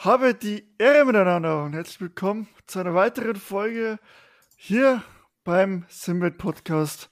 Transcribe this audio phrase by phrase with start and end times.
[0.00, 3.98] Habe die Ehre miteinander und herzlich willkommen zu einer weiteren Folge
[4.54, 5.02] hier
[5.42, 7.10] beim Simwelt Podcast.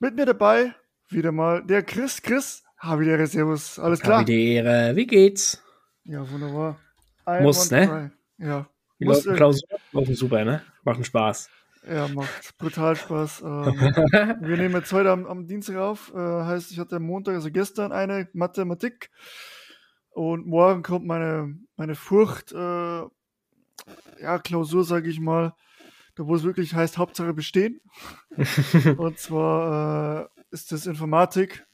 [0.00, 0.74] Mit mir dabei
[1.08, 2.20] wieder mal der Chris.
[2.20, 3.78] Chris, habe die Ehre, Servus.
[3.78, 4.16] Alles klar?
[4.16, 4.96] Habe die Ehre.
[4.96, 5.62] Wie geht's?
[6.02, 6.80] Ja, wunderbar.
[7.28, 7.86] I Muss, ne?
[7.86, 8.44] Try.
[8.44, 8.68] Ja.
[8.98, 10.62] Die Muss, Klausuren laufen super, ne?
[10.82, 11.48] Machen Spaß.
[11.88, 13.42] Ja, macht brutal Spaß.
[13.44, 16.12] Ähm, wir nehmen jetzt heute am, am Dienstag auf.
[16.12, 19.08] Äh, heißt, ich hatte am Montag, also gestern, eine Mathematik.
[20.18, 22.56] Und morgen kommt meine, meine Furcht, äh,
[24.20, 25.54] ja, Klausur, sage ich mal,
[26.16, 27.80] da wo es wirklich heißt, Hauptsache bestehen.
[28.96, 31.64] und zwar äh, ist das Informatik.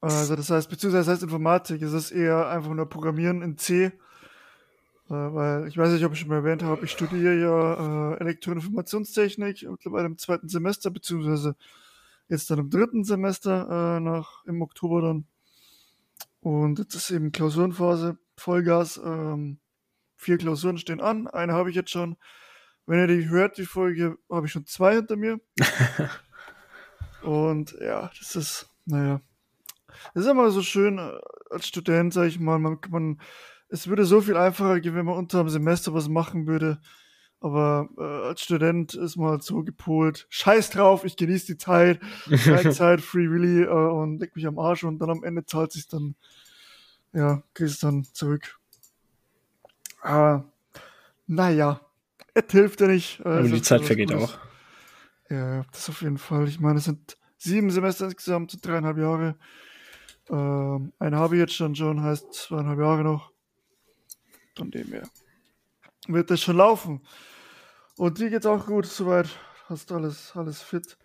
[0.00, 3.84] Also das heißt, beziehungsweise heißt Informatik, es ist eher einfach nur Programmieren in C.
[3.84, 3.92] Äh,
[5.10, 9.68] weil ich weiß nicht, ob ich schon mal erwähnt habe, ich studiere ja äh, Elektroinformationstechnik
[9.68, 11.54] mittlerweile im zweiten Semester, beziehungsweise
[12.30, 15.26] jetzt dann im dritten Semester äh, nach im Oktober dann.
[16.46, 19.00] Und jetzt ist eben Klausurenphase, Vollgas.
[19.04, 19.58] Ähm,
[20.14, 21.26] vier Klausuren stehen an.
[21.26, 22.16] Eine habe ich jetzt schon.
[22.86, 25.40] Wenn ihr die hört, die Folge, habe ich schon zwei hinter mir.
[27.24, 29.20] Und ja, das ist, naja.
[30.14, 31.18] Das ist immer so schön äh,
[31.50, 32.60] als Student, sag ich mal.
[32.60, 33.20] Man, man,
[33.68, 36.80] es würde so viel einfacher gehen, wenn man unter dem Semester was machen würde.
[37.40, 40.26] Aber äh, als Student ist man halt so gepolt.
[40.30, 42.00] Scheiß drauf, ich genieße die Zeit.
[42.72, 45.88] Zeit, Free Willy äh, und leck mich am Arsch und dann am Ende zahlt sich
[45.88, 46.14] dann
[47.12, 48.58] ja, kriegst dann zurück.
[50.02, 50.44] Ah,
[51.26, 51.80] naja,
[52.34, 53.24] es hilft ja nicht.
[53.24, 54.30] Aber die Zeit vergeht Gutes.
[54.30, 54.38] auch.
[55.30, 56.46] Ja, das auf jeden Fall.
[56.48, 59.36] Ich meine, es sind sieben Semester insgesamt, so dreieinhalb Jahre.
[60.30, 63.32] Ähm, eine habe ich jetzt schon, schon heißt zweieinhalb Jahre noch.
[64.56, 65.08] Von dem her
[66.08, 67.00] wird das schon laufen.
[67.96, 69.28] Und dir geht's auch gut, soweit.
[69.66, 70.96] Hast alles, alles fit.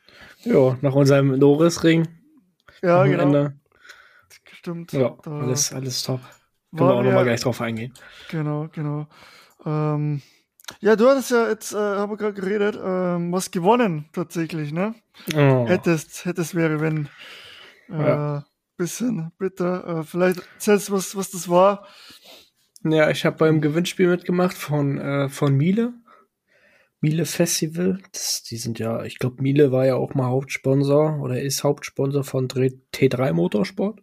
[0.44, 2.08] Ja, nach unserem Loris-Ring.
[2.84, 3.24] Ja, genau.
[3.24, 3.61] Ende
[4.54, 4.94] stimmt.
[4.94, 6.22] Ja, alles, alles top.
[6.76, 7.94] Können wir auch nochmal gleich drauf eingehen.
[8.30, 9.08] Genau, genau.
[9.66, 10.22] Ähm,
[10.80, 14.96] ja, du hattest ja jetzt, äh, haben wir gerade geredet, ähm, was gewonnen tatsächlich, ne?
[15.36, 15.68] Oh.
[15.68, 17.10] Hättest, hättest wäre, wenn.
[17.90, 18.46] Äh, ja.
[18.78, 20.00] Bisschen bitter.
[20.00, 21.86] Äh, vielleicht erzählst du, was, was das war.
[22.84, 25.94] Ja, ich habe beim Gewinnspiel mitgemacht von, äh, von Miele.
[27.00, 28.00] Miele Festival.
[28.12, 32.24] Das, die sind ja, ich glaube, Miele war ja auch mal Hauptsponsor oder ist Hauptsponsor
[32.24, 34.02] von T3 Motorsport.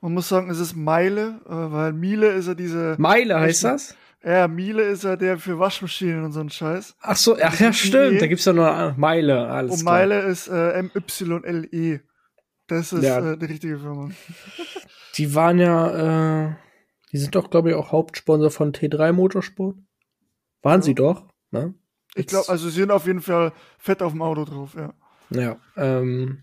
[0.00, 2.96] Man muss sagen, es ist Meile, äh, weil Miele ist ja diese.
[2.98, 3.94] Meile heißt das?
[4.24, 6.96] Ja, Miele ist ja der für Waschmaschinen und so ein Scheiß.
[7.00, 8.20] Ach so, ach ja, stimmt.
[8.20, 9.48] Da gibt's ja nur Meile.
[9.48, 12.00] Alles und Meile ist äh, MYLE.
[12.66, 13.32] Das ist ja.
[13.32, 14.10] äh, die richtige Firma.
[15.16, 16.54] Die waren ja, äh,
[17.10, 19.76] die sind doch, glaube ich, auch Hauptsponsor von T3 Motorsport.
[20.60, 20.84] Waren ja.
[20.84, 21.74] sie doch, ne?
[22.14, 24.92] Ich glaube, also sie sind auf jeden Fall fett auf dem Auto drauf, ja.
[25.30, 26.42] Ja, ähm,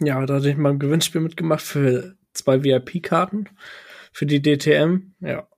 [0.00, 3.48] ja, da hatte ich mal ein Gewinnspiel mitgemacht für zwei VIP-Karten
[4.12, 5.14] für die DTM.
[5.20, 5.48] Ja.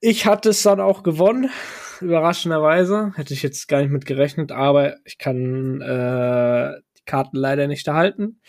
[0.00, 1.50] Ich hatte es dann auch gewonnen,
[2.00, 3.12] überraschenderweise.
[3.16, 7.86] Hätte ich jetzt gar nicht mit gerechnet, aber ich kann äh, die Karten leider nicht
[7.86, 8.40] erhalten,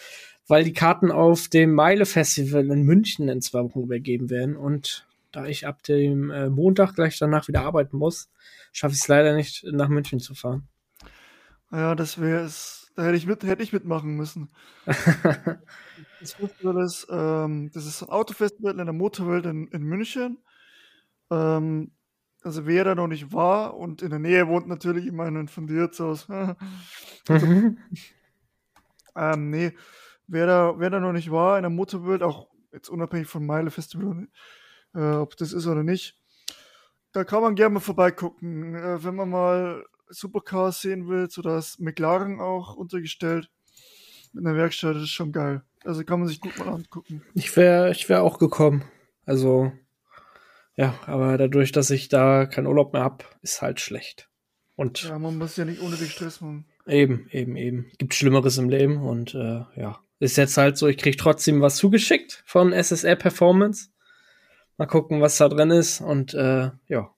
[0.48, 4.56] weil die Karten auf dem Meile-Festival in München in zwei Wochen übergeben werden.
[4.56, 8.30] Und da ich ab dem äh, Montag gleich danach wieder arbeiten muss,
[8.72, 10.68] schaffe ich es leider nicht, nach München zu fahren.
[11.72, 14.50] Ja, das wäre es da hätte ich, mit, hätte ich mitmachen müssen.
[14.86, 20.40] das Festival ist, ähm, das ist ein Autofestival in der Motorwelt in, in München.
[21.30, 21.92] Ähm,
[22.44, 25.70] also wer da noch nicht war und in der Nähe wohnt natürlich immer ein von
[25.70, 26.28] Wirtshaus.
[27.28, 27.46] also,
[29.16, 29.74] ähm, nee,
[30.28, 33.70] wer da, wer da noch nicht war in der Motorwelt, auch jetzt unabhängig von Meile
[33.70, 34.28] Festival,
[34.96, 36.18] äh, ob das ist oder nicht,
[37.12, 38.76] da kann man gerne mal vorbeigucken.
[38.76, 43.50] Äh, wenn man mal Supercars sehen willst oder ist McLaren auch untergestellt
[44.34, 45.64] mit einer Werkstatt, das ist schon geil.
[45.84, 47.24] Also kann man sich gut mal angucken.
[47.34, 48.84] Ich wäre ich wär auch gekommen.
[49.26, 49.72] Also,
[50.76, 54.30] ja, aber dadurch, dass ich da keinen Urlaub mehr habe, ist halt schlecht.
[54.76, 56.66] Und ja, man muss ja nicht ohne dich Stress machen.
[56.88, 57.92] Eben, eben, eben.
[57.98, 60.00] Gibt Schlimmeres im Leben und äh, ja.
[60.20, 63.90] Ist jetzt halt so, ich krieg trotzdem was zugeschickt von SSR Performance.
[64.78, 67.14] Mal gucken, was da drin ist und äh, ja.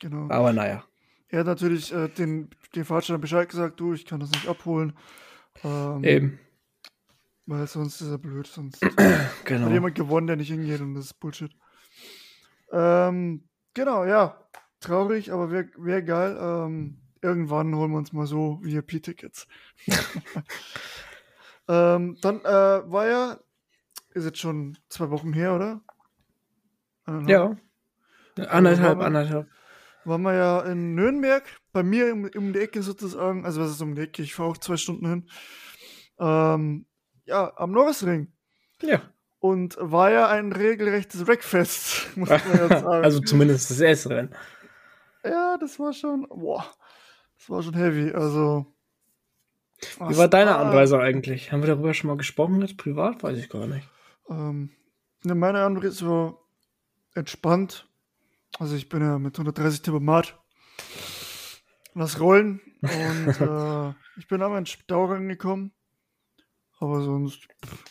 [0.00, 0.30] Genau.
[0.30, 0.84] Aber naja.
[1.28, 4.96] Er hat natürlich äh, den, den Fahrsteller Bescheid gesagt, du, ich kann das nicht abholen.
[5.64, 6.38] Ähm, Eben.
[7.46, 8.80] Weil sonst ist er blöd, sonst
[9.44, 9.66] genau.
[9.66, 11.52] hat jemand gewonnen, der nicht hingeht und das ist Bullshit.
[12.72, 14.40] Ähm, genau, ja.
[14.80, 16.36] Traurig, aber wäre wär geil.
[16.40, 19.48] Ähm, irgendwann holen wir uns mal so VIP-Tickets.
[21.68, 23.38] ähm, dann äh, war ja,
[24.10, 25.80] ist jetzt schon zwei Wochen her, oder?
[27.04, 27.58] Anderthalb.
[28.38, 28.44] Ja.
[28.44, 29.48] Anderthalb, anderthalb
[30.06, 33.80] waren wir ja in Nürnberg, bei mir um, um die Ecke sozusagen, also was ist
[33.82, 35.30] um die Ecke, ich fahre auch zwei Stunden hin.
[36.18, 36.86] Ähm,
[37.24, 38.32] ja, am Norrisring.
[38.82, 39.00] Ja.
[39.38, 43.04] und war ja ein regelrechtes Wreckfest, muss man ja sagen.
[43.04, 44.34] Also zumindest das erste Rennen.
[45.24, 46.64] Ja, das war schon, boah,
[47.38, 48.12] das war schon heavy.
[48.12, 48.66] Also.
[50.08, 51.52] Wie war deine Anreise eigentlich?
[51.52, 53.22] Haben wir darüber schon mal gesprochen jetzt privat?
[53.22, 53.86] Weiß ich gar nicht.
[54.30, 54.70] Ähm,
[55.22, 56.38] ne, meine Anreise war
[57.14, 57.88] entspannt.
[58.58, 60.38] Also ich bin ja mit 130 Tempomat.
[61.94, 65.72] Lass rollen und äh, ich bin aber in Stau gekommen.
[66.78, 67.84] Aber sonst pff,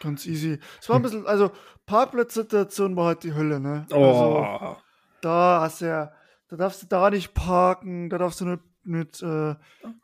[0.00, 0.58] ganz easy.
[0.80, 1.50] Es war ein bisschen, also
[1.86, 3.86] Parkplatzsituation war halt die Hölle, ne?
[3.90, 3.94] Oh.
[3.94, 4.76] Also,
[5.22, 6.12] da hast du ja,
[6.48, 9.54] da darfst du da nicht parken, da darfst du nicht mit äh,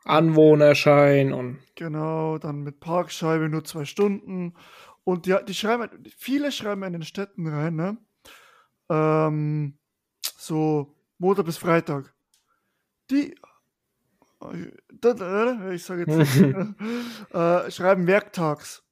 [0.05, 4.55] Anwohnerschein und genau, dann mit Parkscheibe nur zwei Stunden.
[5.03, 7.97] Und die, die schreiben, viele schreiben in den Städten rein, ne?
[8.91, 9.77] Ähm,
[10.37, 12.13] so Montag bis Freitag.
[13.09, 13.35] Die
[15.71, 16.35] ich sage jetzt
[17.33, 18.83] äh, schreiben werktags.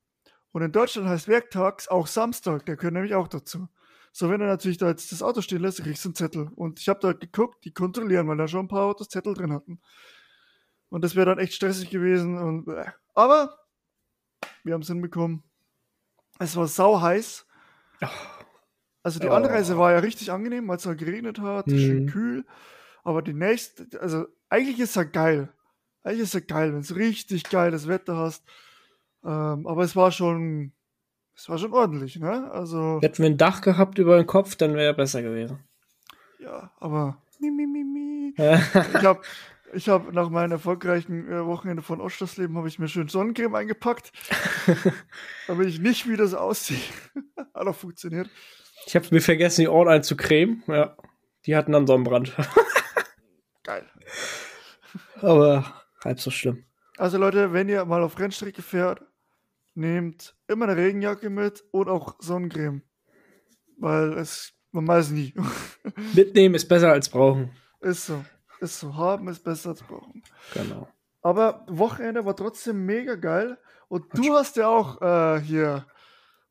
[0.51, 3.67] Und in Deutschland heißt werktags auch Samstag, der gehört nämlich auch dazu.
[4.11, 6.49] So, wenn du natürlich da jetzt das Auto stehen lässt, kriegst du einen Zettel.
[6.55, 9.53] Und ich habe da geguckt, die kontrollieren, weil da schon ein paar Autos Zettel drin
[9.53, 9.79] hatten.
[10.89, 12.37] Und das wäre dann echt stressig gewesen.
[12.37, 12.85] Und, äh.
[13.13, 13.59] Aber
[14.63, 15.43] wir haben es hinbekommen.
[16.39, 17.45] Es war sau heiß.
[19.15, 19.29] Also die.
[19.29, 22.07] Anreise war ja richtig angenehm, weil es halt geregnet hat, schön Mhm.
[22.07, 22.45] kühl.
[23.03, 25.49] Aber die nächste, also eigentlich ist ja geil.
[26.03, 28.43] Eigentlich ist ja geil, wenn du richtig geiles Wetter hast.
[29.23, 30.71] Ähm, aber es war schon,
[31.35, 32.49] es war schon ordentlich, ne?
[32.51, 35.59] Also, hätten wir ein Dach gehabt über den Kopf, dann wäre besser gewesen.
[36.39, 38.33] ja, aber mi, mi, mi, mi.
[38.37, 38.59] Ja.
[38.99, 39.21] Ich habe
[39.73, 44.11] ich hab nach meinem erfolgreichen äh, Wochenende von Ostschlossleben habe ich mir schön Sonnencreme eingepackt,
[45.47, 46.79] damit ich nicht wieder so aussehe.
[47.53, 48.29] Hat auch funktioniert.
[48.85, 50.63] Ich habe mir vergessen, die Ohren einzucremen.
[50.67, 50.95] Ja,
[51.45, 52.35] die hatten dann Sonnenbrand.
[53.63, 53.85] Geil.
[55.21, 56.65] Aber halb so schlimm.
[56.97, 59.01] Also Leute, wenn ihr mal auf Rennstrecke fährt,
[59.75, 62.81] nehmt immer eine Regenjacke mit und auch Sonnencreme.
[63.77, 65.33] Weil es, man weiß nie.
[66.13, 67.51] Mitnehmen ist besser als brauchen.
[67.79, 68.23] ist so.
[68.59, 68.95] Ist so.
[68.95, 70.23] Haben ist besser als brauchen.
[70.53, 70.89] Genau.
[71.21, 73.57] Aber Wochenende war trotzdem mega geil.
[73.87, 75.85] Und du hast ja auch äh, hier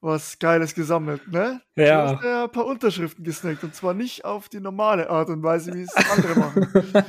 [0.00, 1.60] was Geiles gesammelt, ne?
[1.74, 2.12] Du Ja.
[2.14, 3.64] hast ja ein paar Unterschriften gesnackt.
[3.64, 6.72] Und zwar nicht auf die normale Art und Weise, wie es andere machen.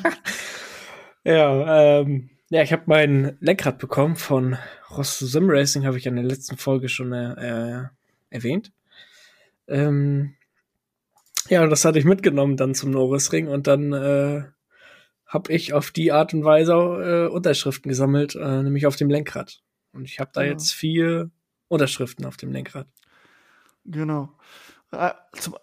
[1.25, 4.57] Ja, ähm, ja, ich habe mein Lenkrad bekommen von
[4.89, 7.83] Rosso Sim Racing, habe ich in der letzten Folge schon äh,
[8.29, 8.71] erwähnt.
[9.67, 10.35] Ähm,
[11.49, 14.43] ja, das hatte ich mitgenommen dann zum Norrisring und dann äh,
[15.25, 19.61] habe ich auf die Art und Weise äh, Unterschriften gesammelt, äh, nämlich auf dem Lenkrad.
[19.91, 20.51] Und ich habe da Ja.
[20.51, 21.29] jetzt vier
[21.69, 22.87] Unterschriften auf dem Lenkrad.
[23.85, 24.37] genau.
[24.91, 25.57] Äh, zum, äh,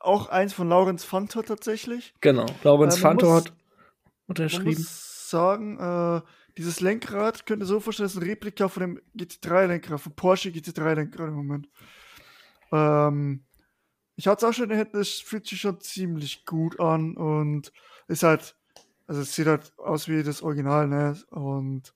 [0.00, 2.14] auch eins von Laurenz Fantor tatsächlich.
[2.22, 2.46] Genau.
[2.64, 3.56] Laurens Äh, man Fanto muss- hat Man
[4.28, 4.74] unterschrieben.
[4.78, 6.22] muss sagen, äh,
[6.56, 10.48] dieses Lenkrad könnt ihr so vorstellen, das ist ein Replika von dem GT3-Lenkrad, von Porsche
[10.50, 11.68] GT3-Lenkrad im Moment.
[12.72, 13.44] Ähm,
[14.16, 17.72] ich hatte es auch schon in Händen, es fühlt sich schon ziemlich gut an und
[18.08, 18.56] ist halt,
[19.06, 21.18] also es sieht halt aus wie das Original, ne?
[21.30, 21.92] Und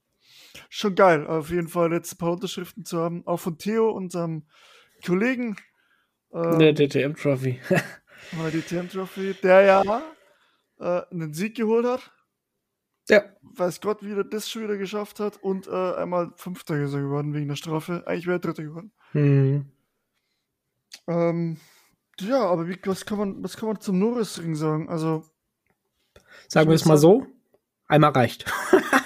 [0.69, 4.47] schon geil, auf jeden Fall jetzt ein paar Unterschriften zu haben, auch von Theo, unserem
[5.05, 5.57] Kollegen,
[6.33, 7.61] ähm, Der DTM Trophy.
[8.33, 10.03] bei DTM Trophy, der ja
[10.81, 12.11] äh, einen Sieg geholt hat
[13.09, 13.25] ja.
[13.43, 17.01] weiß Gott, wie er das schon wieder geschafft hat und äh, einmal Fünfter ist er
[17.01, 18.03] geworden wegen der Strafe.
[18.07, 18.93] Eigentlich wäre er Dritter geworden.
[19.13, 19.71] Hm.
[21.07, 21.59] Ähm,
[22.21, 24.89] ja, aber wie, was, kann man, was kann man zum Norrisring sagen?
[24.89, 25.25] Also,
[26.49, 27.27] Sagen wir es mal so.
[27.87, 28.51] Einmal reicht.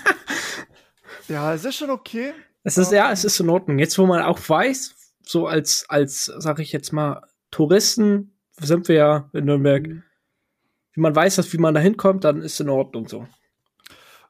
[1.29, 2.33] ja, es ist schon okay.
[2.65, 3.79] Es ist, ja, es ist in Ordnung.
[3.79, 8.95] Jetzt, wo man auch weiß, so als, als, sag ich jetzt mal, Touristen sind wir
[8.97, 9.87] ja in Nürnberg.
[9.87, 13.27] Wie man weiß, dass, wie man da hinkommt, dann ist in Ordnung so.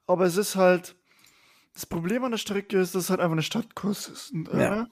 [0.07, 0.97] Aber es ist halt,
[1.75, 4.33] das Problem an der Strecke ist, dass es halt einfach eine Stadtkurs ist.
[4.33, 4.87] Und, äh, Ja.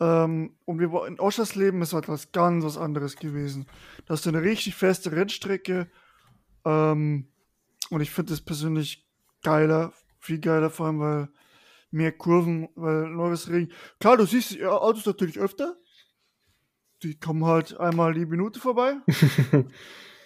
[0.00, 3.66] ähm, und wir in Oschersleben ist halt was ganz was anderes gewesen.
[4.06, 5.90] Da hast du eine richtig feste Rennstrecke.
[6.64, 7.28] Ähm,
[7.90, 9.06] und ich finde das persönlich
[9.42, 11.28] geiler, viel geiler, vor allem weil
[11.90, 13.70] mehr Kurven, weil neues Regen.
[14.00, 15.76] Klar, du siehst die Autos natürlich öfter.
[17.02, 18.94] Die kommen halt einmal die Minute vorbei.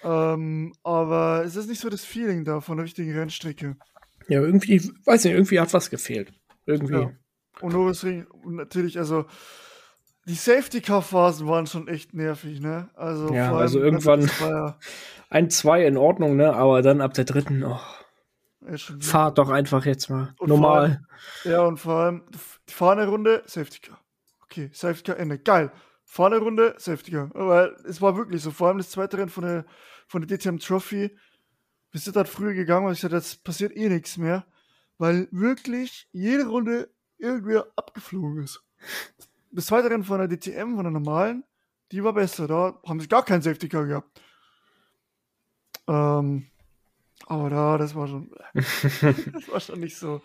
[0.04, 3.76] ähm, aber es ist nicht so das Feeling da von der richtigen Rennstrecke.
[4.28, 6.32] Ja, irgendwie, weiß nicht, irgendwie hat was gefehlt.
[6.66, 7.00] Irgendwie.
[7.00, 7.10] Ja.
[7.60, 9.24] Und Nürburgring, und natürlich, also
[10.26, 12.90] die Safety-Car-Phasen waren schon echt nervig, ne?
[12.94, 14.78] Also, Ja, vor allem, also irgendwann- ja
[15.30, 16.52] Ein, zwei in Ordnung, ne?
[16.54, 17.80] Aber dann ab der dritten, oh,
[19.00, 21.00] fahrt doch einfach jetzt mal Und normal.
[21.44, 22.24] Ja, und vor allem,
[22.68, 24.00] die fahrende Runde, Safety Car.
[24.44, 25.38] Okay, Safety Car, Ende.
[25.38, 25.72] Geil.
[26.04, 27.30] Fahrende Runde, Safety Car.
[27.34, 29.64] Weil es war wirklich so, vor allem das zweite Rennen von der,
[30.08, 31.16] von der DTM Trophy.
[31.90, 34.46] Wir sind halt früher gegangen, weil ich gesagt jetzt passiert eh nichts mehr.
[34.98, 38.62] Weil wirklich jede Runde irgendwer abgeflogen ist.
[39.50, 41.44] das zweite Rennen von der DTM, von der normalen,
[41.92, 42.46] die war besser.
[42.46, 44.20] Da haben sie gar keinen Safety Car gehabt.
[45.88, 46.46] Ähm,
[47.26, 50.22] aber da, das war schon, das war schon nicht so.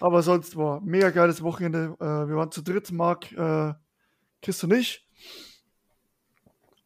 [0.00, 1.96] Aber sonst war mega geiles Wochenende.
[2.00, 3.74] Äh, wir waren zu dritt, Marc, äh,
[4.42, 5.06] Chris und ich.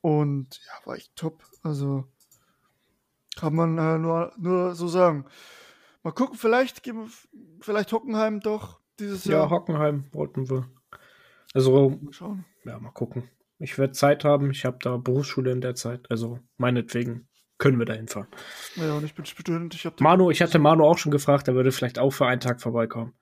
[0.00, 1.42] Und ja, war echt top.
[1.62, 2.06] Also
[3.36, 5.26] kann man äh, nur, nur so sagen.
[6.02, 7.10] Mal gucken, vielleicht geben
[7.60, 9.50] vielleicht Hockenheim doch dieses Ja, Jahr.
[9.50, 10.68] Hockenheim wollten wir.
[11.54, 12.44] Also, Mal schauen.
[12.64, 13.30] ja, mal gucken.
[13.58, 14.50] Ich werde Zeit haben.
[14.50, 16.10] Ich habe da Berufsschule in der Zeit.
[16.10, 18.28] Also, meinetwegen können wir da hinfahren.
[18.76, 19.74] Ja, und ich bin Student.
[19.74, 22.60] Ich Manu, ich hatte Manu auch schon gefragt, er würde vielleicht auch für einen Tag
[22.60, 23.12] vorbeikommen.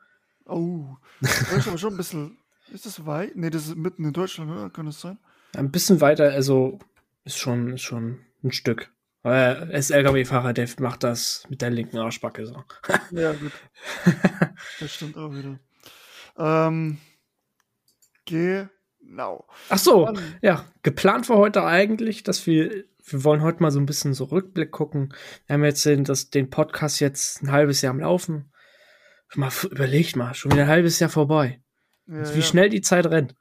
[0.47, 2.39] Oh, das ist aber schon ein bisschen.
[2.73, 3.37] Ist das weit?
[3.37, 4.71] Nee, das ist mitten in Deutschland, oder?
[4.71, 5.19] Kann das sein?
[5.55, 6.79] Ein bisschen weiter, also
[7.25, 8.91] ist schon, ist schon ein Stück.
[9.23, 12.65] Aber er ist LKW-Fahrer, der macht das mit der linken Arschbacke so.
[13.13, 13.53] Ja, gut.
[14.81, 15.59] Das stimmt auch wieder.
[16.39, 16.99] Ähm,
[18.27, 19.47] genau.
[19.69, 23.81] Ach so, Dann- ja, geplant war heute eigentlich, dass wir, wir wollen heute mal so
[23.81, 25.15] ein bisschen so Rückblick gucken.
[25.47, 28.53] Wir haben jetzt den, das, den Podcast jetzt ein halbes Jahr am Laufen.
[29.35, 31.63] Mal überlegt mal, schon wieder ein halbes Jahr vorbei.
[32.07, 32.45] Ja, Wie ja.
[32.45, 33.35] schnell die Zeit rennt.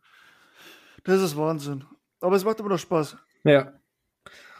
[1.03, 1.83] Das ist Wahnsinn.
[2.21, 3.17] Aber es macht immer noch Spaß.
[3.43, 3.73] Ja.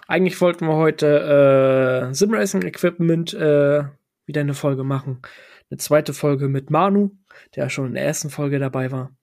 [0.08, 3.86] Eigentlich wollten wir heute äh, Simracing Equipment äh,
[4.25, 5.22] wieder eine Folge machen.
[5.70, 7.12] Eine zweite Folge mit Manu,
[7.55, 9.15] der schon in der ersten Folge dabei war.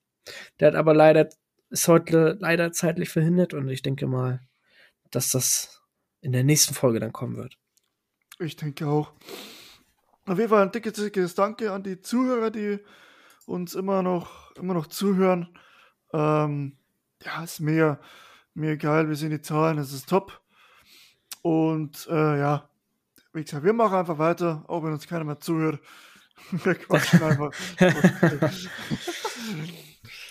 [0.59, 1.29] Der hat aber leider,
[1.69, 4.39] ist heute leider zeitlich verhindert und ich denke mal,
[5.11, 5.81] dass das
[6.21, 7.57] in der nächsten Folge dann kommen wird.
[8.39, 9.13] Ich denke auch.
[10.25, 12.79] Auf jeden Fall ein dickes, dickes Danke an die Zuhörer, die
[13.45, 15.57] uns immer noch, immer noch zuhören.
[16.13, 16.77] Ähm,
[17.23, 17.99] ja, ist mega,
[18.53, 19.09] mega geil.
[19.09, 20.39] Wir sehen die Zahlen, es ist top.
[21.41, 22.69] Und äh, ja,
[23.33, 25.79] wie gesagt, wir machen einfach weiter, auch wenn uns keiner mehr zuhört.
[26.51, 27.51] Wir quatschen einfach.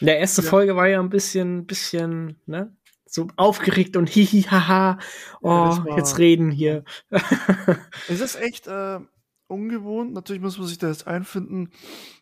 [0.00, 0.48] In der erste Ja.
[0.48, 2.74] Folge war ja ein bisschen, bisschen, ne?
[3.10, 4.98] So aufgeregt und hihi, haha.
[5.40, 6.84] Oh, war- jetzt reden hier.
[8.08, 9.00] Es ist echt äh,
[9.46, 10.12] ungewohnt.
[10.12, 11.70] Natürlich muss man sich da jetzt einfinden,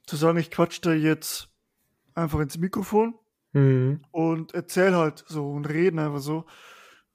[0.06, 1.48] zu sagen, ich quatsch da jetzt
[2.14, 3.14] einfach ins Mikrofon
[3.52, 4.00] Hm.
[4.10, 6.44] und erzähl halt so und reden einfach so.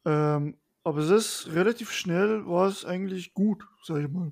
[0.05, 4.31] Ähm, aber es ist relativ schnell, war es eigentlich gut, sag ich mal.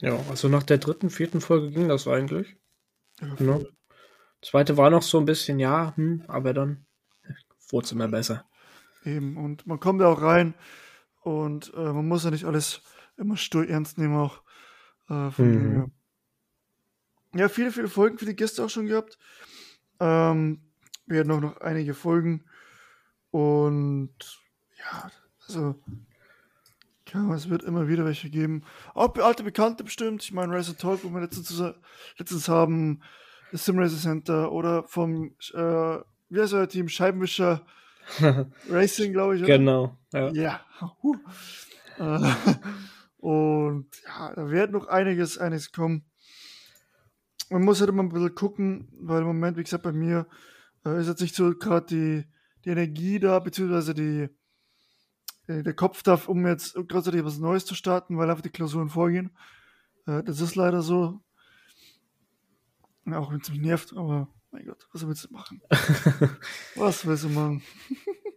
[0.00, 2.56] Ja, also nach der dritten, vierten Folge ging das eigentlich.
[3.20, 3.36] Ja, Ja.
[3.36, 3.72] voll.
[4.42, 6.84] Zweite war noch so ein bisschen, ja, hm, aber dann
[7.70, 8.44] wurde es immer besser.
[9.08, 9.36] Eben.
[9.36, 10.54] Und man kommt da auch rein
[11.22, 12.82] und äh, man muss ja nicht alles
[13.16, 14.42] immer stur ernst nehmen auch.
[15.08, 15.72] Äh, von dem Mhm.
[15.72, 15.90] her.
[17.34, 19.18] Ja, viele, viele Folgen, viele Gäste auch schon gehabt.
[20.00, 20.60] Ähm,
[21.06, 22.44] wir werden auch noch einige Folgen.
[23.30, 24.40] Und
[24.78, 25.10] ja,
[25.46, 25.74] also
[27.12, 28.64] ja, es wird immer wieder welche geben.
[28.94, 30.22] Auch alte Bekannte bestimmt.
[30.22, 31.62] Ich meine, Racer Talk, wo wir letztens,
[32.18, 33.02] letztens haben,
[33.50, 35.98] das Sim Racer Center oder vom, äh,
[36.28, 36.88] wie heißt euer Team?
[36.88, 37.64] Scheibenwischer
[38.70, 39.42] Racing, glaube ich.
[39.42, 39.56] oder?
[39.58, 39.96] genau.
[40.12, 40.30] Ja.
[40.30, 40.60] Ja.
[41.98, 42.54] Äh,
[43.18, 46.04] Und ja, da wird noch einiges, einiges kommen.
[47.50, 50.26] Man muss halt immer ein bisschen gucken, weil im Moment, wie gesagt, bei mir
[50.84, 52.24] äh, ist jetzt nicht so gerade die,
[52.64, 54.28] die Energie da, beziehungsweise die,
[55.48, 58.88] äh, der Kopf da, um jetzt großartig was Neues zu starten, weil einfach die Klausuren
[58.88, 59.36] vorgehen.
[60.06, 61.20] Äh, das ist leider so.
[63.06, 65.60] Ja, auch wenn es mich nervt, aber mein Gott, was willst du machen?
[66.74, 67.62] was willst du machen?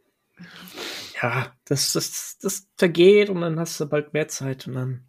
[1.21, 5.05] ja, das, das, das vergeht und dann hast du bald mehr Zeit und dann.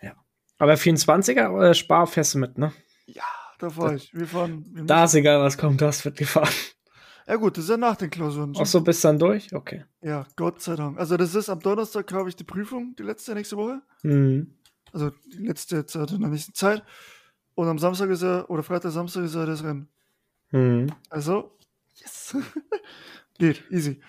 [0.00, 0.14] Ja.
[0.58, 2.72] Aber 24er äh, Spar fährst du mit, ne?
[3.06, 3.24] Ja,
[3.58, 4.12] da fahr ich.
[4.12, 4.64] Wir fahren.
[4.72, 6.52] Wir Da ist egal, was kommt, das wird gefahren.
[7.26, 8.54] Ja gut, das ist ja nach den Klausuren.
[8.56, 9.52] Ach so, bist dann durch?
[9.52, 9.84] Okay.
[10.00, 10.98] Ja, Gott sei Dank.
[10.98, 13.82] Also das ist am Donnerstag habe ich die Prüfung, die letzte nächste Woche.
[14.04, 14.54] Mhm.
[14.92, 16.84] Also die letzte Zeit in der nächsten Zeit.
[17.56, 19.88] Und am Samstag ist er, oder Freitag, Samstag ist er das Rennen.
[20.50, 20.88] Mhm.
[21.08, 21.56] Also,
[21.94, 22.36] yes.
[23.38, 24.00] Geht, easy.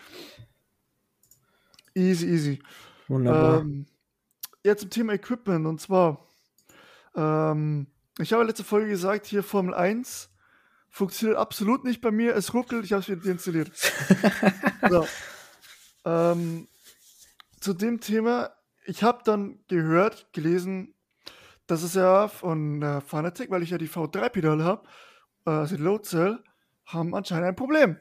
[1.95, 2.59] Easy, easy.
[3.07, 3.61] Wunderbar.
[3.61, 3.85] Ähm,
[4.63, 5.65] jetzt zum Thema Equipment.
[5.65, 6.19] Und zwar,
[7.15, 7.87] ähm,
[8.19, 10.29] ich habe letzte Folge gesagt, hier Formel 1
[10.89, 12.35] funktioniert absolut nicht bei mir.
[12.35, 13.71] Es ruckelt, ich habe es wieder deinstalliert.
[14.89, 15.07] so.
[16.03, 16.67] ähm,
[17.61, 18.51] zu dem Thema,
[18.85, 20.93] ich habe dann gehört, gelesen,
[21.67, 24.87] dass es ja von äh, Fanatec, weil ich ja die V3-Pedale habe,
[25.45, 26.39] äh, also die Load Cell,
[26.85, 27.97] haben anscheinend ein Problem.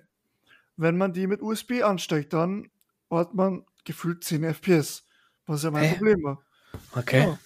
[0.76, 2.70] Wenn man die mit USB ansteckt, dann
[3.10, 5.06] hat man gefühlt 10 FPS,
[5.46, 5.94] was ja mein Hä?
[5.94, 6.42] Problem war.
[6.94, 7.20] Okay.
[7.20, 7.38] Ja.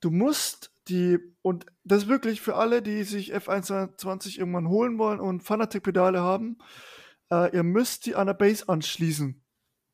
[0.00, 5.20] Du musst die, und das ist wirklich für alle, die sich F120 irgendwann holen wollen
[5.20, 6.58] und Fanatec-Pedale haben,
[7.30, 9.42] äh, ihr müsst die an der Base anschließen.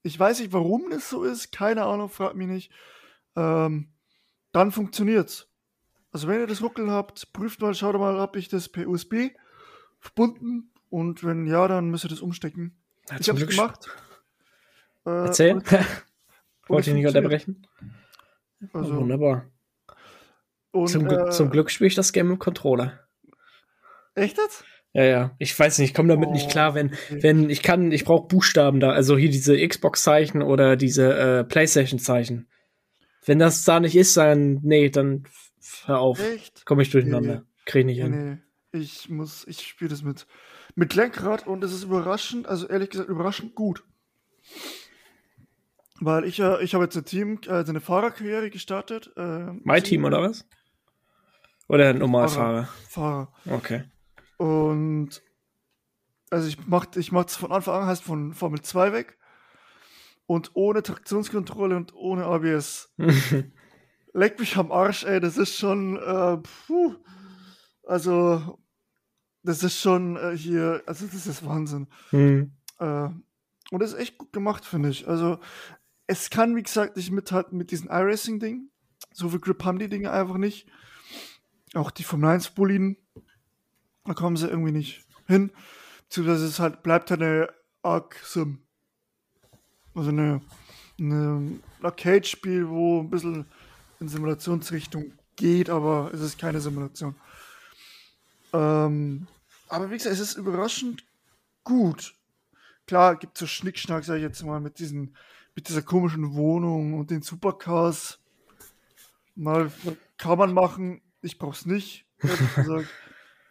[0.02, 2.72] Ich weiß nicht, warum das so ist, keine Ahnung, fragt mich nicht.
[3.36, 3.92] Ähm,
[4.58, 5.48] dann funktioniert's.
[6.12, 9.30] Also wenn ihr das Ruckeln habt, prüft mal, schaut mal, ob ich das per USB
[10.00, 12.76] verbunden Und wenn ja, dann müsst ihr das umstecken.
[13.10, 13.88] Ja, ich hab's Glück- gemacht.
[15.04, 15.54] Äh, Erzähl.
[15.54, 15.78] und es-
[16.68, 17.66] Wollte ich nicht unterbrechen.
[18.72, 19.46] Also, Wunderbar.
[20.70, 23.00] und, Zum, Glück- äh, zum Glück spiele ich das Game im Controller.
[24.14, 24.64] Echt jetzt?
[24.94, 25.30] Ja, ja.
[25.38, 27.22] Ich weiß nicht, ich komme damit nicht Oh, klar, wenn, okay.
[27.22, 32.48] wenn ich kann, ich brauche Buchstaben da, also hier diese Xbox-Zeichen oder diese äh, PlayStation-Zeichen.
[33.28, 35.24] Wenn das da nicht ist, dann, nee, dann
[35.84, 36.18] hör auf.
[36.18, 36.64] Echt?
[36.64, 37.44] Komme ich durcheinander.
[37.66, 38.42] Krieg ich nicht Nee, hin.
[38.72, 38.80] nee.
[38.80, 40.26] Ich muss, ich spiele das mit,
[40.74, 43.84] mit Lenkrad und es ist überraschend, also ehrlich gesagt, überraschend gut.
[46.00, 49.12] Weil ich ja, ich habe jetzt ein Team, also eine Fahrerkarriere gestartet.
[49.16, 50.46] Äh, My Team oder was?
[51.68, 52.66] Oder ein Normalfahrer?
[52.88, 53.30] Fahrer.
[53.44, 53.84] Okay.
[54.38, 55.22] Und
[56.30, 59.17] also ich mach, ich mach das von Anfang an, heißt von Formel 2 weg.
[60.28, 62.94] Und ohne Traktionskontrolle und ohne ABS.
[64.12, 66.96] Leck mich am Arsch, ey, das ist schon, äh, puh.
[67.84, 68.58] Also,
[69.42, 71.86] das ist schon äh, hier, also das ist Wahnsinn.
[72.10, 72.52] hm.
[72.78, 73.08] Äh,
[73.70, 75.08] und das ist echt gut gemacht, finde ich.
[75.08, 75.38] Also,
[76.06, 78.68] es kann, wie gesagt, nicht mithalten mit diesen iRacing-Ding.
[79.14, 80.68] So viel Grip haben die Dinge einfach nicht.
[81.72, 82.98] Auch die Formel 1 Boliden,
[84.04, 85.52] da kommen sie irgendwie nicht hin.
[86.04, 87.48] Beziehungsweise es halt, bleibt halt eine
[87.82, 88.62] Arc-Sim.
[89.98, 90.40] Also eine,
[91.00, 93.46] eine Arcade-Spiel, wo ein bisschen
[93.98, 97.16] in Simulationsrichtung geht, aber es ist keine Simulation.
[98.52, 99.26] Ähm,
[99.68, 101.04] aber wie gesagt, es ist überraschend
[101.64, 102.14] gut.
[102.86, 105.16] Klar, gibt so Schnickschnack, sag ich jetzt mal, mit diesen,
[105.56, 108.20] mit dieser komischen Wohnung und den Supercars.
[109.34, 109.72] Mal
[110.16, 112.88] kann man machen, ich brauch's nicht, ehrlich gesagt.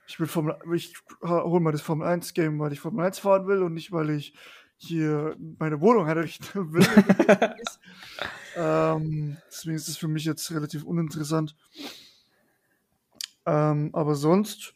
[0.07, 3.47] Ich will Formel, ich hol mal das Formel 1 Game, weil ich Formel 1 fahren
[3.47, 4.33] will und nicht, weil ich
[4.77, 6.88] hier meine Wohnung herrichten will.
[8.55, 11.55] ähm, deswegen ist es für mich jetzt relativ uninteressant.
[13.46, 14.74] Ähm, aber sonst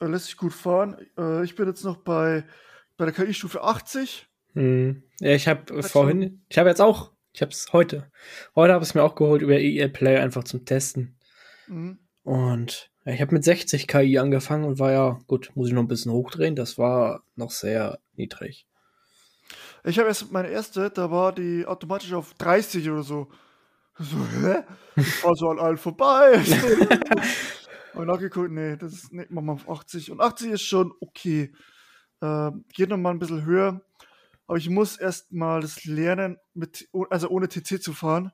[0.00, 0.96] äh, lässt sich gut fahren.
[1.18, 2.44] Äh, ich bin jetzt noch bei,
[2.96, 4.28] bei der KI-Stufe 80.
[4.54, 5.02] Hm.
[5.20, 8.10] Ja, ich habe Hat vorhin, ich habe jetzt auch, ich habe es heute.
[8.54, 11.16] Heute habe ich es mir auch geholt über EA Play einfach zum Testen.
[11.66, 11.98] Mhm.
[12.22, 15.82] Und ja, ich habe mit 60 KI angefangen und war ja, gut, muss ich noch
[15.82, 18.66] ein bisschen hochdrehen, das war noch sehr niedrig.
[19.86, 23.28] Ich habe erst meine erste, da war die automatisch auf 30 oder so.
[23.98, 24.64] So, hä?
[24.96, 26.42] Ich fahr so an allen vorbei.
[27.94, 30.10] Und nachgeguckt, nee, das ist, nee, machen wir auf 80.
[30.10, 31.54] Und 80 ist schon okay.
[32.20, 33.80] Ähm, geht noch mal ein bisschen höher.
[34.48, 38.32] Aber ich muss erst mal das lernen, mit, also ohne TC zu fahren.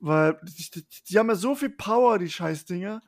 [0.00, 3.02] Weil die, die, die haben ja so viel Power, die Scheißdinger,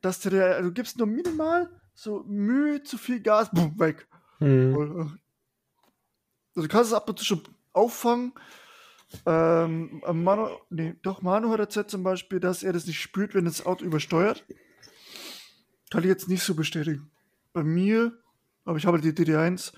[0.00, 4.08] dass du dir, also du gibst nur minimal so Mühe zu viel Gas, boom, weg.
[4.38, 5.20] Hm.
[6.54, 8.32] Also du kannst es ab und zu schon auffangen.
[9.26, 13.44] Ähm, Manu, nee, doch, Manu hat erzählt zum Beispiel, dass er das nicht spürt, wenn
[13.44, 14.44] das Auto übersteuert.
[15.90, 17.10] Kann ich jetzt nicht so bestätigen.
[17.52, 18.12] Bei mir,
[18.64, 19.72] aber ich habe die DD1,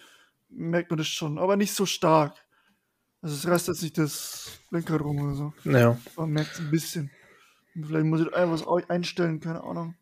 [0.48, 2.37] merkt man das schon, aber nicht so stark.
[3.22, 5.52] Also es reißt jetzt nicht das Lenkrad rum oder so.
[5.64, 5.98] Ja.
[6.16, 7.10] Man merkt es ein bisschen.
[7.72, 9.96] Vielleicht muss ich einfach was einstellen, keine Ahnung.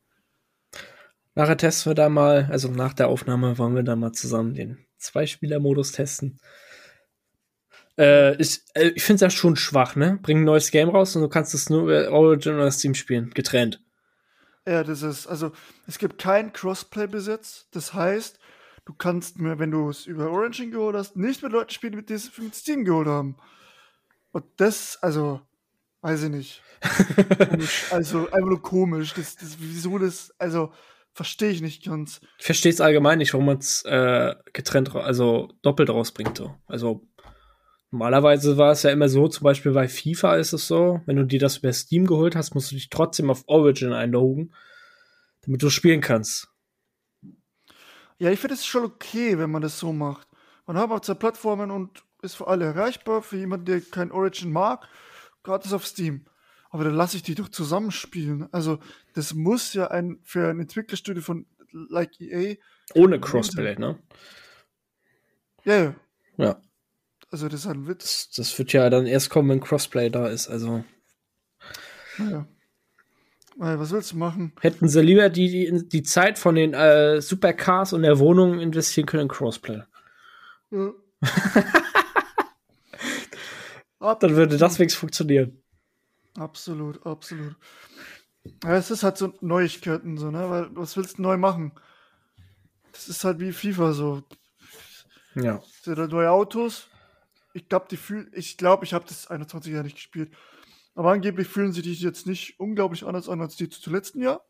[1.35, 4.85] Nachher testen wir da mal, also nach der Aufnahme wollen wir da mal zusammen den
[5.03, 6.39] Zwei-Spieler-Modus testen.
[7.99, 10.19] Äh, ist, äh, ich finde es ja schon schwach, ne?
[10.23, 13.31] Bring ein neues Game raus und du kannst es nur über Origin oder Steam spielen,
[13.31, 13.81] getrennt.
[14.67, 15.53] Ja, das ist, also
[15.87, 17.69] es gibt keinen Crossplay-Besitz.
[17.73, 18.39] Das heißt,
[18.85, 22.09] du kannst mir, wenn du es über Origin geholt hast, nicht mit Leuten spielen, mit
[22.09, 23.37] die es mit Steam geholt haben.
[24.31, 25.41] Und das, also,
[26.01, 26.63] weiß ich nicht.
[27.91, 29.13] Also, einfach nur komisch.
[29.15, 30.73] Das, das, wieso das, also,
[31.13, 32.21] verstehe ich nicht ganz.
[32.39, 36.37] Ich verstehe es allgemein nicht, warum man es äh, getrennt, also doppelt rausbringt.
[36.37, 36.55] So.
[36.67, 37.07] Also
[37.91, 41.25] normalerweise war es ja immer so, zum Beispiel bei FIFA ist es so, wenn du
[41.25, 44.55] dir das über Steam geholt hast, musst du dich trotzdem auf Origin einloggen,
[45.43, 46.49] damit du spielen kannst.
[48.19, 50.29] Ja, ich finde es schon okay, wenn man das so macht.
[50.67, 53.21] Man hat auch zwei Plattformen und ist für alle erreichbar.
[53.21, 54.87] Für jemanden, der kein Origin mag,
[55.43, 56.25] gratis auf Steam.
[56.73, 58.49] Aber dann lasse ich die doch zusammenspielen.
[58.51, 58.79] Also,
[59.13, 62.57] das muss ja ein, für ein Entwicklerstudio von like EA.
[62.95, 63.99] Ohne Crossplay, ne?
[65.65, 65.95] Ja, ja.
[66.39, 66.63] Ja.
[67.31, 68.31] Also, das ist ein Witz.
[68.31, 70.49] Das, das wird ja dann erst kommen, wenn Crossplay da ist.
[70.49, 70.83] Also
[72.17, 72.49] Naja.
[73.57, 74.55] Naja, was willst du machen?
[74.61, 79.05] hätten sie lieber die, die, die Zeit von den äh, Supercars und der Wohnung investieren
[79.05, 79.83] können in Crossplay.
[80.71, 80.93] Ja.
[84.21, 85.62] Dann würde das wenigstens funktionieren.
[86.37, 87.57] Absolut, absolut.
[88.65, 90.51] Ja, es ist halt so Neuigkeiten, so, ne?
[90.51, 91.73] Weil, was willst du neu machen?
[92.93, 94.23] Das ist halt wie FIFA so.
[95.35, 95.63] Ja.
[95.83, 96.89] sind halt neue Autos.
[97.55, 100.33] Ich glaube, die fühlen, ich glaube, ich habe das 21 Jahre nicht gespielt.
[100.95, 104.45] Aber angeblich fühlen sie dich jetzt nicht unglaublich anders an als die zu letzten Jahr.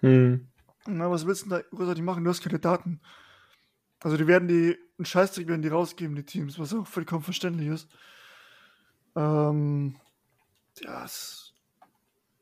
[0.00, 0.48] Hm.
[0.86, 2.24] Na, was willst du da großartig machen?
[2.24, 3.00] Du hast keine Daten.
[4.00, 7.68] Also die werden die, einen Scheißdreck werden die rausgeben, die Teams, was auch vollkommen verständlich
[7.68, 7.88] ist.
[9.14, 9.96] Ähm,
[10.80, 11.52] ja, es,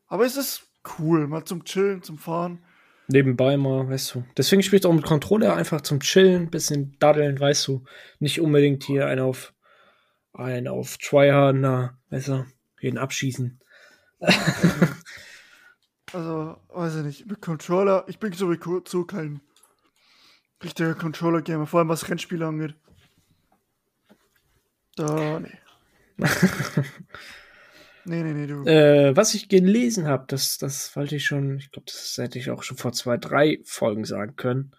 [0.07, 0.67] aber es ist
[0.99, 2.63] cool, mal zum Chillen, zum Fahren.
[3.09, 4.25] Nebenbei mal, weißt du.
[4.37, 7.85] Deswegen spiele ich auch mit Controller einfach zum Chillen, bisschen daddeln, weißt du.
[8.19, 9.53] Nicht unbedingt hier einen auf,
[10.33, 12.47] einen auf Tryhard, na, weißt du,
[12.81, 13.61] jeden abschießen.
[16.13, 19.41] also, weiß ich nicht, mit Controller, ich bin sowieso kein
[20.63, 22.75] richtiger Controller-Gamer, vor allem was Rennspiele angeht.
[24.97, 25.59] Da, nee.
[28.05, 28.65] nee, nee, nee, du.
[28.65, 32.51] Äh, was ich gelesen habe, das, das wollte ich schon, ich glaube, das hätte ich
[32.51, 34.73] auch schon vor zwei, drei Folgen sagen können.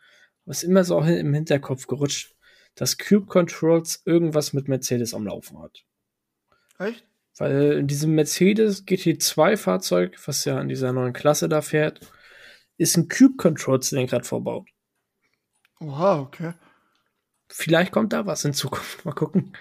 [0.45, 2.35] Was immer so im Hinterkopf gerutscht,
[2.75, 5.83] dass Cube Controls irgendwas mit Mercedes am Laufen hat.
[6.77, 7.05] Echt?
[7.38, 11.99] Weil in diesem Mercedes GT2 Fahrzeug, was ja in dieser neuen Klasse da fährt,
[12.77, 14.69] ist ein Cube Controls Lenkrad verbaut.
[15.79, 16.53] Oha, okay.
[17.49, 19.05] Vielleicht kommt da was in Zukunft.
[19.05, 19.55] Mal gucken.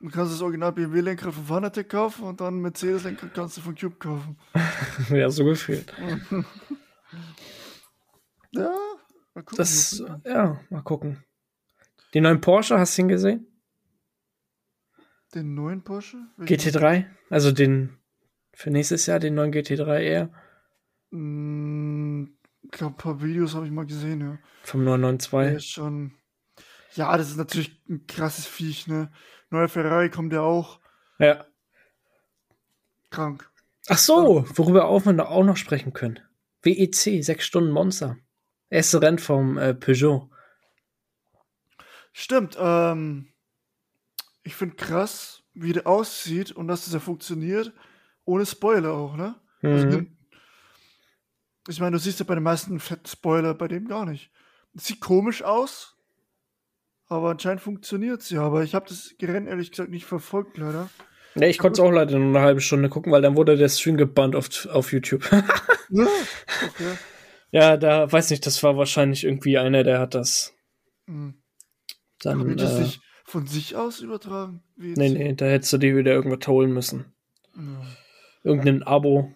[0.00, 3.96] Du kannst das Original BMW-Lenkrad von Fanatec kaufen und dann Mercedes-Lenkrad kannst du von Cube
[3.96, 4.38] kaufen.
[5.10, 5.92] ja, so gefühlt.
[8.52, 8.72] ja,
[9.34, 9.56] mal gucken.
[9.56, 11.24] Das, ja, mal gucken.
[12.14, 13.46] Den neuen Porsche, hast du ihn gesehen?
[15.34, 16.18] Den neuen Porsche?
[16.36, 17.06] Welchen GT3?
[17.28, 17.98] Also den
[18.54, 20.30] für nächstes Jahr, den neuen GT3 R?
[21.10, 22.24] Mm,
[22.62, 24.38] ich glaube, ein paar Videos habe ich mal gesehen, ja.
[24.62, 25.48] Vom 992?
[25.50, 26.12] Der ist schon.
[26.98, 29.12] Ja, das ist natürlich ein krasses Viech, ne?
[29.50, 30.80] Neuer Ferrari kommt ja auch.
[31.20, 31.46] Ja.
[33.10, 33.48] Krank.
[33.86, 36.18] Ach so, worüber auch wir auch noch sprechen können.
[36.62, 38.18] WEC, sechs Stunden Monster.
[38.68, 40.28] Erste Rennen vom äh, Peugeot.
[42.12, 43.28] Stimmt, ähm,
[44.42, 47.72] ich finde krass, wie der aussieht und dass das ja funktioniert,
[48.24, 49.36] ohne Spoiler auch, ne?
[49.62, 49.92] Also mhm.
[49.92, 50.06] Also,
[51.68, 54.32] ich meine, du siehst ja bei den meisten Fett-Spoiler bei dem gar nicht.
[54.74, 55.97] Das sieht komisch aus,
[57.08, 58.42] aber anscheinend funktioniert es ja.
[58.42, 60.90] Aber ich habe das Rennen ehrlich gesagt nicht verfolgt, leider.
[61.34, 63.68] Ja, ich konnte es auch leider nur eine halbe Stunde gucken, weil dann wurde der
[63.68, 65.30] Stream gebannt auf, auf YouTube.
[65.90, 66.06] ja,
[66.66, 66.98] okay.
[67.50, 70.54] ja, da weiß nicht, das war wahrscheinlich irgendwie einer, der hat das.
[71.06, 71.40] Mhm.
[72.20, 74.62] Dann, Haben das äh, nicht von sich aus übertragen?
[74.76, 77.12] Wie nee, nee, da hättest du dir wieder irgendwas holen müssen.
[77.54, 77.86] Ja.
[78.42, 79.32] Irgendein Abo.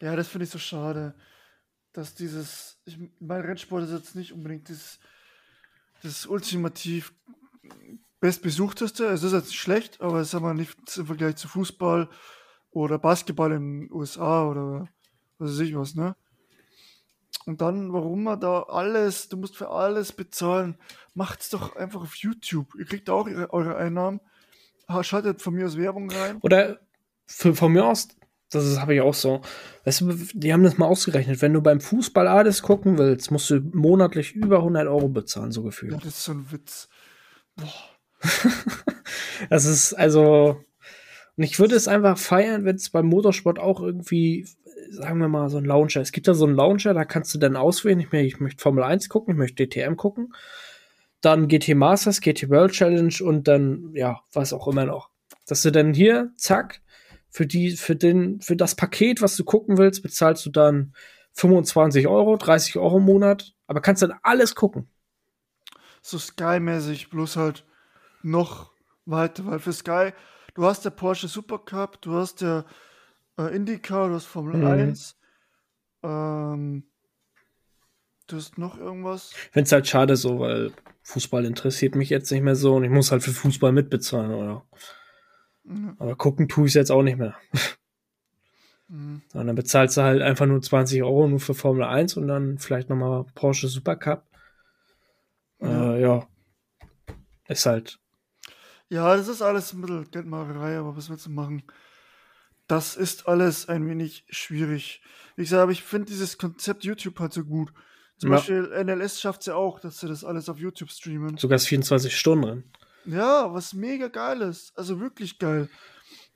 [0.00, 1.14] Ja, das finde ich so schade,
[1.92, 2.80] dass dieses.
[2.84, 4.98] Ich, mein Rennsport ist jetzt nicht unbedingt dieses
[6.02, 7.12] das ultimativ
[8.20, 9.06] bestbesuchteste.
[9.06, 12.08] Es ist jetzt schlecht, aber es ist aber nicht im Vergleich zu Fußball
[12.70, 14.88] oder Basketball in den USA oder
[15.38, 16.16] was weiß ich was, ne?
[17.46, 20.76] Und dann, warum man da alles, du musst für alles bezahlen,
[21.14, 22.74] macht's doch einfach auf YouTube.
[22.78, 24.20] Ihr kriegt auch eure Einnahmen.
[25.02, 26.38] Schaltet von mir aus Werbung rein.
[26.42, 26.78] Oder
[27.26, 28.08] für, von mir aus
[28.50, 29.42] das habe ich auch so.
[29.84, 31.42] Weißt du, die haben das mal ausgerechnet.
[31.42, 35.62] Wenn du beim Fußball alles gucken willst, musst du monatlich über 100 Euro bezahlen, so
[35.62, 35.92] gefühlt.
[35.92, 36.88] Ja, das ist so ein Witz.
[37.56, 37.98] Boah.
[39.50, 40.60] das ist also.
[41.36, 44.48] Und ich würde es einfach feiern, wenn es beim Motorsport auch irgendwie,
[44.90, 46.00] sagen wir mal, so ein Launcher.
[46.00, 48.00] Es gibt da so einen Launcher, da kannst du dann auswählen.
[48.00, 50.34] Ich, ich möchte Formel 1 gucken, ich möchte DTM gucken.
[51.20, 55.10] Dann GT Masters, GT World Challenge und dann, ja, was auch immer noch.
[55.46, 56.80] Dass du dann hier, zack,
[57.30, 60.94] für die, für den, für das Paket, was du gucken willst, bezahlst du dann
[61.34, 64.88] 25 Euro, 30 Euro im Monat, aber kannst dann alles gucken.
[66.02, 67.64] So Sky-mäßig, bloß halt
[68.22, 68.72] noch
[69.04, 70.12] weiter, weil für Sky,
[70.54, 72.64] du hast der Porsche Supercup, du hast der
[73.38, 74.66] äh, IndyCar, du hast Formel mhm.
[74.66, 75.16] 1,
[76.02, 76.84] ähm,
[78.26, 79.32] du hast noch irgendwas.
[79.52, 82.90] Wenn es halt schade so, weil Fußball interessiert mich jetzt nicht mehr so und ich
[82.90, 84.66] muss halt für Fußball mitbezahlen, oder?
[85.68, 85.96] Mhm.
[85.98, 87.36] Aber gucken tue ich es jetzt auch nicht mehr.
[88.88, 89.22] Mhm.
[89.34, 92.58] Und dann bezahlst du halt einfach nur 20 Euro nur für Formel 1 und dann
[92.58, 94.24] vielleicht nochmal Porsche Supercup.
[95.58, 95.68] Mhm.
[95.68, 96.26] Äh, ja.
[97.48, 97.98] Ist halt.
[98.88, 101.62] Ja, das ist alles Mittelgeldmacherei, aber was willst du machen?
[102.66, 105.02] Das ist alles ein wenig schwierig.
[105.36, 107.72] Wie gesagt, aber ich finde dieses Konzept YouTube halt so gut.
[108.18, 108.36] Zum ja.
[108.36, 111.36] Beispiel NLS schafft es ja auch, dass sie das alles auf YouTube streamen.
[111.36, 112.64] Sogar 24 Stunden drin.
[113.08, 114.76] Ja, was mega geil ist.
[114.76, 115.68] Also wirklich geil.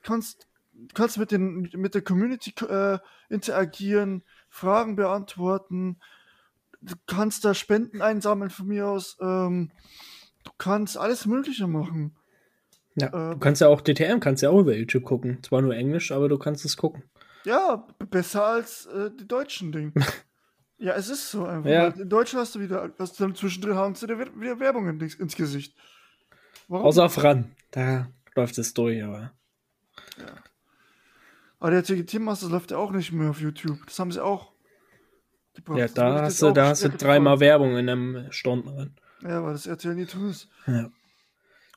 [0.03, 0.49] Du kannst,
[0.95, 6.01] kannst mit, den, mit der Community äh, interagieren, Fragen beantworten.
[6.81, 9.19] Du kannst da Spenden einsammeln von mir aus.
[9.21, 9.71] Ähm,
[10.45, 12.17] du kannst alles Mögliche machen.
[12.95, 15.43] Ja, äh, du kannst ja auch DTM, kannst ja auch über YouTube gucken.
[15.43, 17.05] Zwar nur Englisch, aber du kannst es gucken.
[17.45, 19.93] Ja, besser als äh, die deutschen Dinge.
[20.79, 21.71] ja, es ist so einfach.
[21.71, 21.89] Ja.
[21.89, 25.77] In Deutschland hast du wieder, hast du dann zwischendrin haben sie wieder Werbung ins Gesicht.
[26.69, 26.87] Warum?
[26.87, 27.55] Außer auf RAN.
[27.71, 29.33] Da läuft es durch, aber.
[30.19, 30.35] Ja.
[31.59, 33.79] Aber der TGT Masters läuft ja auch nicht mehr auf YouTube.
[33.87, 34.53] Das haben sie auch
[35.55, 35.79] gebracht.
[35.79, 38.97] Ja, da hast, du, da hast du dreimal Werbung in einem Stunden drin.
[39.23, 40.49] Ja, weil das RTL nie tut.
[40.67, 40.91] Ja.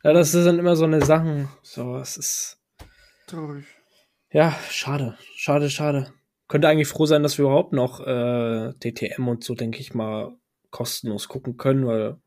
[0.04, 1.50] Ja, das sind immer so eine Sachen.
[1.62, 2.60] So, es ist.
[3.28, 3.65] Traurig.
[4.32, 5.17] Ja, schade.
[5.36, 6.13] Schade, schade.
[6.48, 10.36] Könnte eigentlich froh sein, dass wir überhaupt noch äh, DTM und so, denke ich mal,
[10.69, 12.17] kostenlos gucken können, weil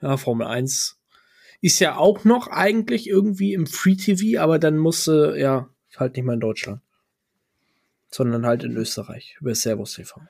[0.00, 1.01] ja, Formel 1
[1.62, 6.24] ist ja auch noch eigentlich irgendwie im Free TV, aber dann musste, ja, halt nicht
[6.24, 6.82] mal in Deutschland.
[8.10, 10.20] Sondern halt in Österreich, über Servus TV.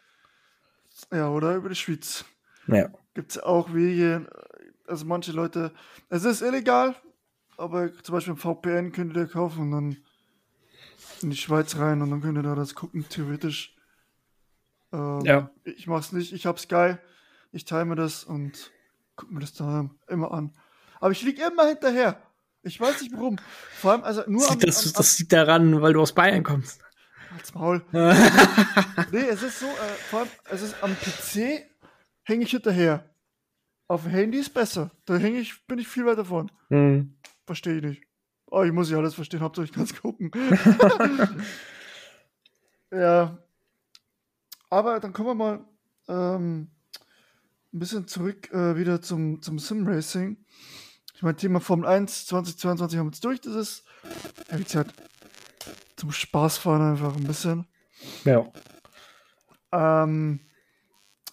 [1.11, 2.25] Ja, oder über die Schweiz.
[2.69, 2.91] Ja.
[3.15, 4.29] Gibt es auch Wege,
[4.87, 5.73] also manche Leute,
[6.11, 6.95] es ist illegal,
[7.57, 9.97] aber zum Beispiel ein VPN könnt ihr kaufen und dann
[11.23, 13.75] in die Schweiz rein und dann könnt ihr da das gucken, theoretisch.
[14.93, 15.51] Ähm, Ja.
[15.65, 16.97] Ich mach's nicht, ich hab Sky,
[17.53, 18.71] ich teile mir das und
[19.17, 20.53] guck mir das da immer an.
[21.03, 22.17] Aber ich lieg immer hinterher.
[22.63, 23.37] Ich weiß nicht warum.
[23.73, 26.81] Vor allem, also nur am, Das, am, das liegt daran, weil du aus Bayern kommst.
[27.33, 27.85] Halt's Maul.
[29.11, 31.67] Nee, es ist so, äh, vor allem, es ist am PC
[32.23, 33.11] hänge ich hinterher.
[33.89, 34.93] Auf dem Handy ist besser.
[35.05, 36.53] Da hänge ich, bin ich viel weiter vorn.
[36.69, 37.17] Hm.
[37.47, 38.03] Verstehe ich nicht.
[38.47, 40.31] Oh, ich muss ja alles verstehen, Hauptsache ich kann es gucken.
[42.93, 43.39] ja.
[44.71, 45.65] Aber dann kommen wir mal
[46.07, 46.71] ähm,
[47.73, 50.37] ein bisschen zurück äh, wieder zum, zum Sim-Racing.
[51.23, 53.41] Ich meine, Thema Formel 1 2022 haben wir jetzt durch.
[53.41, 53.85] Das ist,
[54.51, 54.93] ja, wie gesagt,
[55.95, 57.69] zum Spaßfahren einfach ein bisschen.
[58.25, 58.51] Ja.
[59.71, 60.41] Ähm,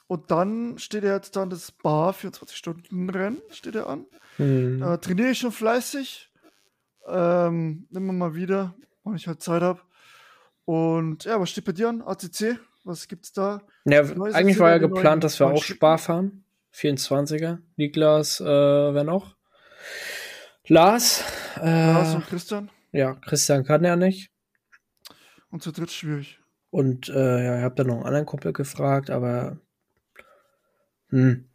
[0.05, 4.05] und dann steht ja jetzt dann das Bar 24-Stunden-Rennen, steht ja an.
[4.35, 4.83] Hm.
[4.83, 6.29] Äh, trainiere ich schon fleißig.
[7.07, 9.81] Ähm, immer mal wieder, wann ich halt Zeit habe.
[10.65, 12.03] Und ja, was steht bei dir an?
[12.03, 12.59] ACC?
[12.83, 13.63] Was gibt's da?
[13.85, 15.63] Ja, eigentlich war ja geplant, dass wir auch.
[15.63, 16.43] Spar fahren.
[16.75, 17.57] 24er.
[17.75, 19.38] Niklas, äh, wer noch?
[20.67, 21.23] Lars.
[21.59, 22.69] Äh, Lars und Christian.
[22.91, 24.31] ja, Christian kann ja nicht.
[25.49, 26.39] Und zu dritt schwierig.
[26.69, 29.57] Und äh, ja, ich habe dann noch einen anderen Kumpel gefragt, aber
[31.09, 31.49] hm,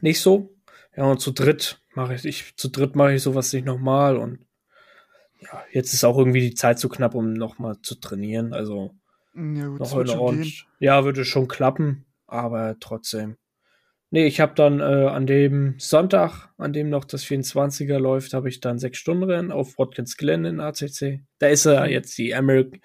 [0.00, 0.54] nicht so.
[0.96, 4.46] Ja, und zu dritt mache ich, ich zu dritt mache ich sowas nicht nochmal und
[5.40, 8.54] ja, jetzt ist auch irgendwie die Zeit zu knapp, um nochmal zu trainieren.
[8.54, 8.94] Also
[9.34, 10.08] Hm, Ja, gut, noch gehen.
[10.18, 10.52] Ordnung.
[10.78, 13.36] Ja, würde schon klappen, aber trotzdem.
[14.10, 18.48] Nee, ich habe dann äh, an dem Sonntag, an dem noch das 24er läuft, habe
[18.48, 21.24] ich dann sechs Stunden Rennen auf Watkins Glen in ACC.
[21.38, 21.90] Da ist ja Mhm.
[21.90, 22.80] jetzt die American,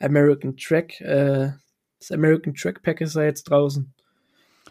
[0.00, 1.52] American Track, äh,
[2.00, 3.92] das American Track Pack ist ja jetzt draußen.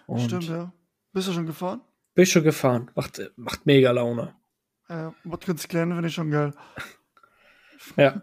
[0.08, 0.74] Und Stimmt, ja.
[1.14, 1.82] Bist du schon gefahren?
[2.14, 2.90] bin schon gefahren.
[2.96, 4.34] Macht, macht mega Laune.
[4.90, 6.54] Ja, Watkins Glen finde ich schon geil.
[7.96, 8.22] Ja.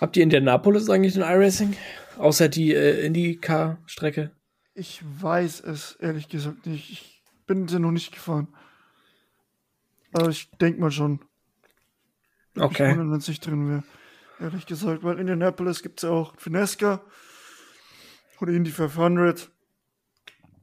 [0.00, 1.76] Habt ihr Indianapolis eigentlich ein iRacing?
[2.18, 4.30] Außer die äh, IndyCar-Strecke?
[4.74, 6.90] Ich weiß es ehrlich gesagt nicht.
[6.90, 8.48] Ich bin sie noch nicht gefahren.
[10.12, 11.20] Aber ich denke mal schon.
[12.56, 12.90] Okay.
[12.90, 13.82] wundern, wenn es nicht drin wäre.
[14.40, 17.00] Ehrlich gesagt, weil in Indianapolis gibt es ja auch Finesca
[18.40, 19.50] oder Indy 500.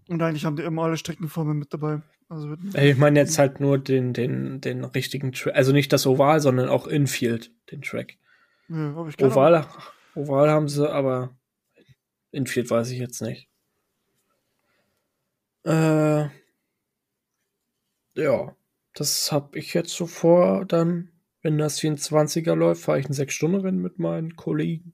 [0.08, 2.02] Und eigentlich haben die immer alle Streckenformen mit dabei.
[2.28, 5.56] Also Ich meine jetzt halt nur den, den, den richtigen Track.
[5.56, 8.18] Also nicht das Oval, sondern auch Infield, den Track.
[8.70, 9.66] ja, ich Oval,
[10.16, 11.36] Oval haben sie, aber
[12.32, 13.51] Infield weiß ich jetzt nicht.
[15.64, 16.30] Äh,
[18.16, 18.56] ja,
[18.94, 20.66] das habe ich jetzt so vor.
[20.66, 21.10] Dann,
[21.42, 24.94] wenn das 24er läuft, fahre ich ein 6-Stunden-Rennen mit meinen Kollegen.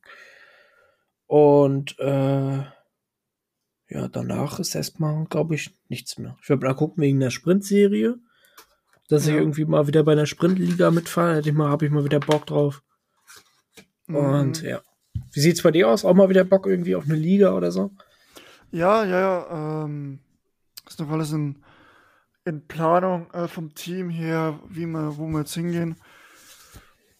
[1.25, 2.63] Und äh,
[3.89, 6.37] ja, danach ist erstmal, glaube ich, nichts mehr.
[6.41, 8.15] Ich werde mal gucken wegen der Sprintserie,
[9.09, 9.39] dass ich Ja.
[9.39, 11.37] irgendwie mal wieder bei einer Sprintliga mitfahre.
[11.37, 12.83] Hätte ich mal, habe ich mal wieder Bock drauf.
[14.07, 14.67] Und Mhm.
[14.67, 14.81] ja.
[15.33, 16.05] Wie sieht's bei dir aus?
[16.05, 17.91] Auch mal wieder Bock irgendwie auf eine Liga oder so?
[18.71, 19.83] Ja, ja, ja.
[19.85, 20.19] Ähm,
[20.89, 21.63] ist noch alles in,
[22.45, 25.95] in Planung äh, vom Team her, wie wir, wo wir jetzt hingehen.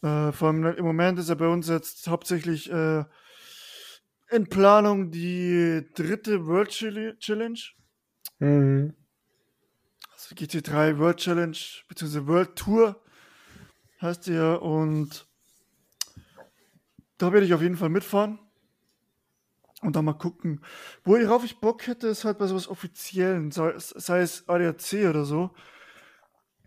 [0.02, 3.04] Äh, vor allem im Moment ist ja bei uns jetzt hauptsächlich äh,
[4.30, 7.60] in Planung die dritte World Challenge.
[8.40, 8.94] Mhm.
[10.14, 13.02] Also GT3 World Challenge, beziehungsweise World Tour
[14.02, 14.56] heißt die ja.
[14.56, 15.28] Und
[17.18, 18.40] da werde ich auf jeden Fall mitfahren.
[19.82, 20.62] Und dann mal gucken.
[21.04, 25.24] Worauf ich Bock hätte, ist halt bei sowas Offiziellen, sei, es- sei es ADAC oder
[25.24, 25.52] so.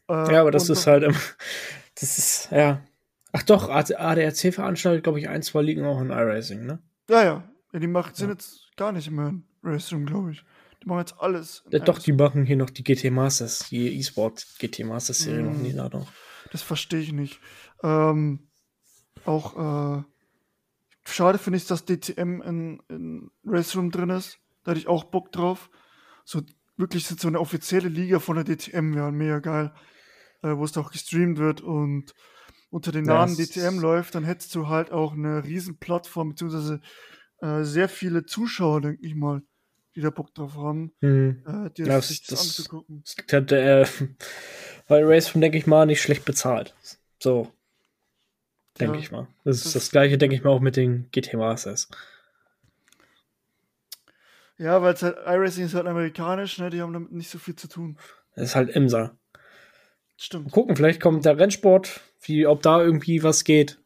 [0.08, 1.14] Äh, Ja, aber das ist halt, ähm,
[2.00, 2.82] das ist, ja.
[3.32, 6.82] Ach doch, ADAC veranstaltet, glaube ich, ein, zwei Ligen auch in iRacing, ne?
[7.08, 7.44] Ja, ja.
[7.72, 8.34] ja die macht, sind Ja.
[8.34, 10.44] jetzt gar nicht mehr in Racing, glaube ich.
[10.82, 11.62] Die machen jetzt alles.
[11.70, 15.46] Ja, doch, die machen hier noch die GT Masters, die E-Sport GT Masters Serie Mhm.
[15.52, 16.10] noch nie da noch.
[16.52, 17.38] Das verstehe ich nicht.
[17.82, 18.48] Ähm,
[19.26, 20.02] auch äh,
[21.12, 24.38] schade finde ich, dass DTM in, in Race Room drin ist.
[24.64, 25.70] Da hätte ich auch Bock drauf.
[26.24, 26.42] So
[26.76, 29.72] wirklich so eine offizielle Liga von der DTM wäre mega geil,
[30.42, 32.14] äh, wo es auch gestreamt wird und
[32.70, 36.80] unter den Namen es- DTM läuft, dann hättest du halt auch eine riesen Plattform, beziehungsweise
[37.42, 39.42] äh, sehr viele Zuschauer, denke ich mal.
[39.96, 41.42] die da Bock drauf haben, Hm.
[41.44, 43.02] äh, dir Ja, das, das- sich das, das- anzugucken.
[43.04, 43.84] Das halt, äh,
[44.88, 46.76] weil Racefilm, denke ich mal, nicht schlecht bezahlt.
[47.20, 47.50] So,
[48.78, 49.00] denke Ja.
[49.00, 49.26] ich mal.
[49.44, 51.88] Das ist Das- das, gleiche, denke ich mal, auch mit den GT Masters.
[54.58, 56.68] Ja, weil es halt, iRacing ist halt amerikanisch, ne?
[56.70, 57.98] Die haben damit nicht so viel zu tun.
[58.34, 58.98] Das ist halt Imsa.
[58.98, 59.14] Mal
[60.18, 60.52] Stimmt.
[60.52, 63.78] gucken, vielleicht kommt der Rennsport, wie, ob da irgendwie was geht.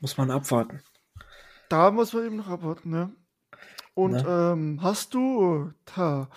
[0.00, 0.82] Muss man abwarten.
[1.68, 3.12] Da muss man eben noch abwarten, ne?
[3.94, 4.24] Und Ne?
[4.52, 6.28] ähm, hast du da,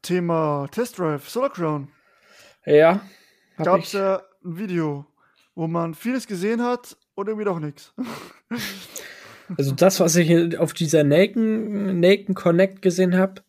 [0.00, 1.92] Thema Test Drive, Solar Crown,
[2.66, 3.02] Ja,
[3.56, 5.06] hab gab es ja ein Video,
[5.54, 7.94] wo man vieles gesehen hat und irgendwie doch nichts.
[9.58, 13.42] Also das, was ich auf dieser Naked, Naked Connect gesehen habe,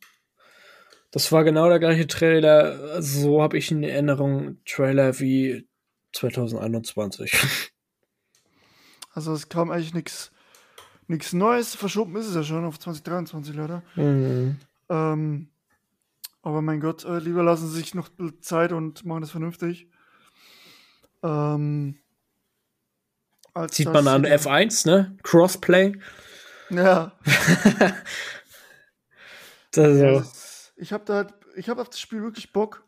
[1.11, 3.01] das war genau der gleiche Trailer.
[3.01, 5.65] So habe ich in Erinnerung Trailer wie
[6.13, 7.31] 2021.
[9.15, 10.31] Also es kam eigentlich nichts
[11.07, 11.75] nichts Neues.
[11.75, 13.83] Verschoben ist es ja schon auf 2023 leider.
[13.95, 14.57] Mhm.
[14.89, 15.49] Ähm,
[16.41, 18.09] aber mein Gott, äh, lieber lassen sie sich noch
[18.41, 19.87] Zeit und machen das vernünftig.
[21.23, 21.97] Ähm,
[23.53, 25.17] als Sieht man an sie- F1, ne?
[25.23, 25.97] Crossplay.
[26.69, 27.17] Ja,
[29.71, 30.19] Das, Ja, so.
[30.19, 32.83] das ist- ich habe da ich habe auf das Spiel wirklich Bock.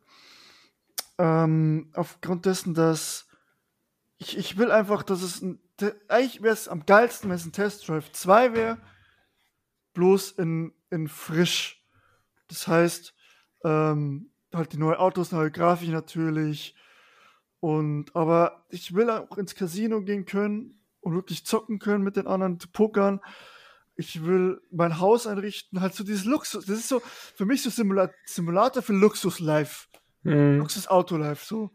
[1.19, 3.27] Ähm, aufgrund dessen, dass
[4.17, 5.59] ich, ich will einfach, dass es ein,
[6.07, 8.77] eigentlich wäre es am geilsten, wenn es ein Test Drive 2 wäre,
[9.93, 11.85] bloß in, in frisch.
[12.47, 13.13] Das heißt,
[13.63, 16.75] ähm, halt die neuen Autos, neue Grafik natürlich.
[17.65, 22.27] Und aber ich will auch ins Casino gehen können und wirklich zocken können mit den
[22.27, 23.21] anderen, pokern
[23.95, 26.65] ich will mein Haus einrichten, halt so dieses Luxus.
[26.65, 27.01] Das ist so
[27.35, 29.87] für mich so Simula Simulator für Luxus-Life,
[30.23, 30.59] Mhm.
[30.59, 31.43] Luxus-Auto-Life.
[31.45, 31.71] So,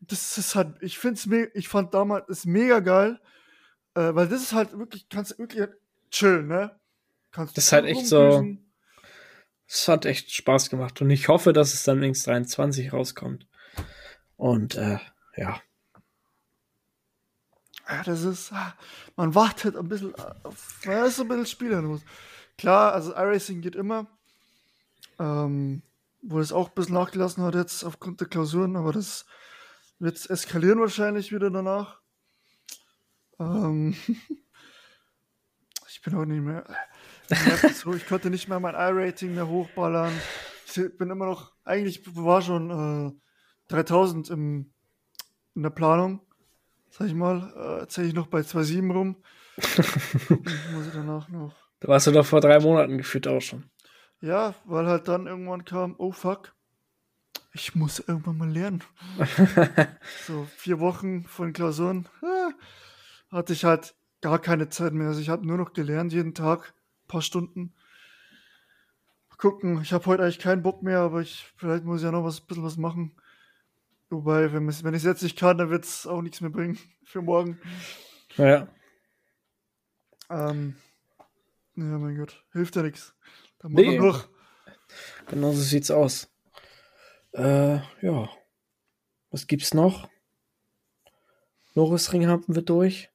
[0.00, 3.20] das ist halt, ich finde es, me ich fand damals es mega geil,
[3.94, 5.74] äh, weil das ist halt wirklich, kannst du wirklich halt
[6.10, 6.78] chillen, ne?
[7.30, 8.56] Kannst Das ist halt echt so-.
[9.66, 13.46] Es hat echt Spaß gemacht und ich hoffe, dass es dann links 23 rauskommt.
[14.36, 14.98] Und äh,
[15.36, 15.60] ja.
[17.88, 18.74] Ja, das ist, ah,
[19.16, 22.02] man wartet ein bisschen auf, man ist ein bisschen spielerisch.
[22.56, 24.06] Klar, also iRacing geht immer.
[25.18, 25.82] Ähm,
[26.22, 29.26] wo es auch ein bisschen nachgelassen hat jetzt aufgrund der Klausuren, aber das
[29.98, 32.00] wird eskalieren wahrscheinlich wieder danach.
[33.38, 33.96] Ähm,
[35.88, 36.64] ich bin auch nicht mehr,
[37.28, 40.12] ich konnte nicht mehr mein iRating mehr hochballern.
[40.66, 43.12] Ich bin immer noch, eigentlich war schon äh,
[43.68, 44.72] 3000 im,
[45.60, 46.20] in der Planung
[46.90, 49.16] sag ich mal, äh, zähle ich noch bei 2,7 rum.
[49.56, 51.54] Muss ich danach noch.
[51.80, 53.70] Da warst du doch vor drei Monaten gefühlt auch schon.
[54.20, 56.54] Ja, weil halt dann irgendwann kam, oh fuck,
[57.52, 58.84] ich muss irgendwann mal lernen.
[60.26, 65.08] so vier Wochen von Klausuren äh, hatte ich halt gar keine Zeit mehr.
[65.08, 67.72] Also ich habe nur noch gelernt, jeden Tag, ein paar Stunden.
[69.30, 72.12] Mal gucken, ich habe heute eigentlich keinen Bock mehr, aber ich vielleicht muss ich ja
[72.12, 73.16] noch was, bisschen was machen.
[74.10, 76.78] Wobei, wenn, wenn ich es jetzt nicht kann, dann wird es auch nichts mehr bringen
[77.04, 77.60] für morgen.
[78.36, 78.68] Ja.
[80.28, 80.76] Ähm,
[81.76, 83.14] ja, mein Gott, hilft ja nichts.
[83.58, 83.98] Da muss Nee.
[83.98, 84.24] durch.
[85.28, 86.28] Genau so sieht's aus.
[87.32, 88.28] Äh, ja.
[89.30, 90.08] Was gibt's noch?
[91.74, 93.10] Norrisring hatten wir durch.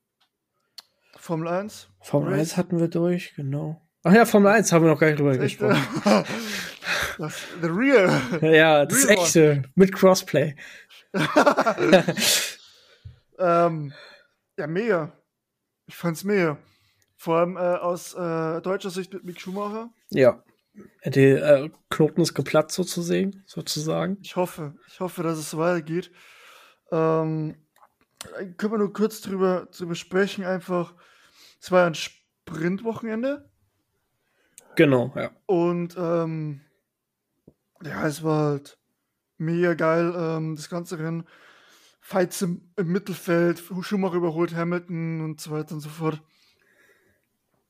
[1.17, 1.89] Formel 1.
[2.01, 2.39] Formel Race.
[2.51, 3.81] 1 hatten wir durch, genau.
[4.03, 5.83] Ach ja, Formel 1 haben wir noch gar nicht drüber Echt, gesprochen.
[6.05, 6.23] äh,
[7.17, 8.21] das, the real.
[8.41, 9.25] Ja, das Real one.
[9.25, 10.55] echte mit Crossplay.
[13.39, 13.93] Ähm,
[14.57, 15.13] ja, mega.
[15.87, 16.57] Ich fand's mega.
[17.15, 19.89] Vor allem äh, aus äh, deutscher Sicht mit Mick Schumacher.
[20.09, 20.43] Ja.
[21.05, 23.43] Der äh, Knoten ist geplatzt sozusagen.
[23.45, 24.17] sozusagen.
[24.21, 26.11] Ich hoffe, ich hoffe, dass es so weitergeht.
[26.91, 27.55] Ähm,
[28.57, 30.93] können wir nur kurz drüber, drüber sprechen, einfach.
[31.61, 33.49] Es war ein Sprintwochenende.
[34.75, 35.31] Genau, ja.
[35.45, 36.61] Und ähm,
[37.83, 38.77] ja, es war halt
[39.37, 41.25] mega geil, ähm, das ganze Rennen.
[42.01, 46.21] Fights im, im Mittelfeld, Schumacher überholt Hamilton und so weiter und so fort.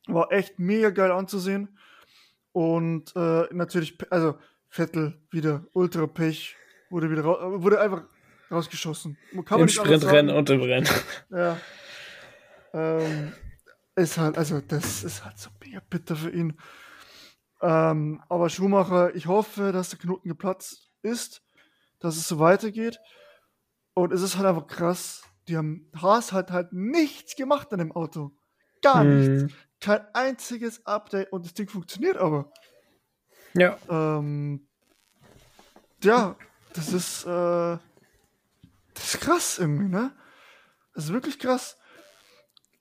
[0.08, 1.78] War echt mega geil anzusehen.
[2.52, 4.37] Und äh, natürlich, also
[4.69, 6.56] Vettel wieder ultra Pech,
[6.89, 8.04] wurde wieder wurde einfach
[8.52, 9.17] rausgeschossen.
[9.46, 10.89] Kann Im Sprintrennen und im Rennen.
[11.29, 11.58] Ja.
[12.73, 13.31] Ähm,
[13.96, 16.58] ist halt, also das ist halt so mega bitter für ihn.
[17.62, 21.42] Ähm, aber Schumacher, ich hoffe, dass der Knoten geplatzt ist,
[22.06, 22.99] dass es so weitergeht.
[23.93, 25.23] Und es ist halt einfach krass.
[25.47, 28.31] Die haben Haas hat halt nichts gemacht an dem Auto.
[28.81, 29.43] Gar nichts.
[29.43, 29.49] Hm,
[29.81, 32.51] Kein einziges Update und das Ding funktioniert aber.
[33.53, 33.77] ja.
[33.89, 34.67] Ähm,
[36.03, 36.35] ja,
[36.73, 37.77] das ist, äh,
[38.93, 40.12] das ist krass irgendwie, ne?
[40.93, 41.77] Das ist wirklich krass.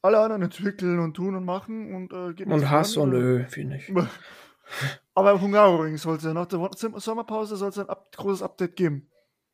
[0.03, 3.77] alle anderen entwickeln und tun und machen und äh, geht Und Hass und nö, finde
[3.77, 3.93] ich.
[5.15, 9.09] Aber Hungaroring soll es ja nach der Sommerpause soll es ein up großes Update geben.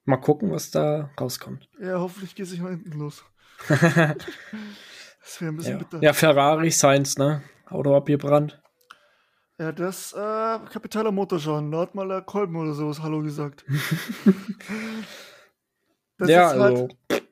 [0.04, 1.68] Mal gucken, was da rauskommt.
[1.80, 3.24] Ja, hoffentlich geht es nicht mal hinten los.
[3.68, 5.78] das wäre ein bisschen ja.
[5.78, 6.02] bitter.
[6.02, 7.42] Ja, Ferrari, Sainz, ne?
[7.66, 8.60] Auto abgebrannt.
[9.58, 11.70] Ja, das äh, kapitaler Motorschaden.
[11.70, 13.64] Da hat mal der Kolben oder sowas Hallo gesagt.
[16.18, 16.88] ja, also.
[17.10, 17.28] Halt,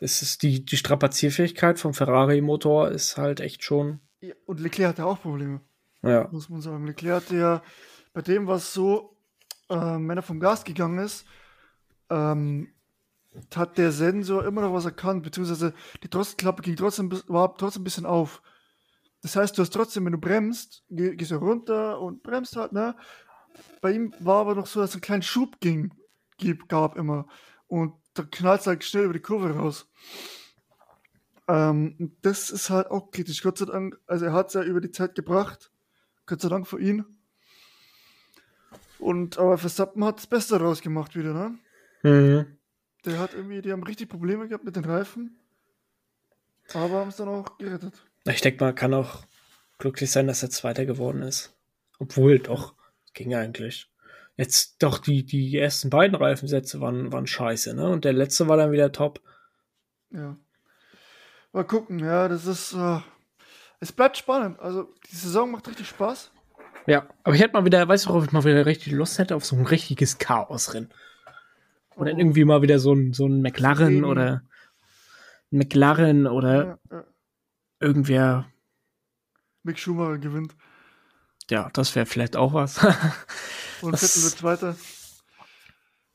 [0.00, 4.00] das ist die, die Strapazierfähigkeit vom Ferrari-Motor ist halt echt schon.
[4.20, 5.62] Ja, und Leclerc hat ja auch Probleme.
[6.02, 6.28] Ja.
[6.30, 6.86] Muss man sagen.
[6.86, 7.62] Leclerc hat ja
[8.12, 9.16] bei dem, was so,
[9.70, 11.24] äh, wenn er vom Gas gegangen ist,
[12.10, 12.68] ähm,
[13.54, 17.84] hat der Sensor immer noch was erkannt, beziehungsweise die Drosselklappe ging trotzdem, war trotzdem ein
[17.84, 18.42] bisschen auf.
[19.22, 22.72] Das heißt, du hast trotzdem, wenn du bremst, geh, gehst du runter und bremst halt,
[22.72, 22.94] ne?
[23.80, 25.94] Bei ihm war aber noch so, dass es einen kleinen Schub ging,
[26.68, 27.26] gab immer.
[27.66, 29.88] Und da knallt es halt schnell über die Kurve raus.
[31.48, 33.42] Ähm, das ist halt auch kritisch.
[33.42, 35.70] Gott sei Dank, also er hat es ja über die Zeit gebracht.
[36.26, 37.04] Gott sei Dank für ihn.
[38.98, 41.58] Und aber Verstappen hat das Beste daraus gemacht wieder, ne?
[42.04, 42.58] Mhm.
[43.04, 45.40] Der hat irgendwie, die haben richtig Probleme gehabt mit den Reifen.
[46.72, 47.94] Aber haben es dann auch gerettet.
[48.26, 49.24] Ich denke mal, kann auch
[49.78, 51.54] glücklich sein, dass er Zweiter geworden ist.
[51.98, 52.74] Obwohl, doch,
[53.12, 53.90] ging eigentlich.
[54.36, 57.88] Jetzt doch, die, die ersten beiden Reifensätze waren, waren scheiße, ne?
[57.88, 59.20] Und der letzte war dann wieder top.
[60.10, 60.36] Ja.
[61.52, 62.74] Mal gucken, ja, das ist.
[62.74, 63.00] Uh,
[63.80, 64.58] es bleibt spannend.
[64.58, 66.32] Also, die Saison macht richtig Spaß.
[66.86, 69.36] Ja, aber ich hätte mal wieder, weißt du, worauf ich mal wieder richtig Lust hätte?
[69.36, 70.92] Auf so ein richtiges Chaosrennen.
[71.96, 72.18] Oder oh.
[72.18, 74.42] irgendwie mal wieder so ein, so ein McLaren oder
[75.52, 77.04] ein McLaren oder ja, ja
[77.84, 78.46] irgendwer.
[79.62, 80.54] Mick Schumacher gewinnt.
[81.50, 82.78] Ja, das wäre vielleicht auch was.
[83.82, 84.76] Und Vettel wird Zweiter.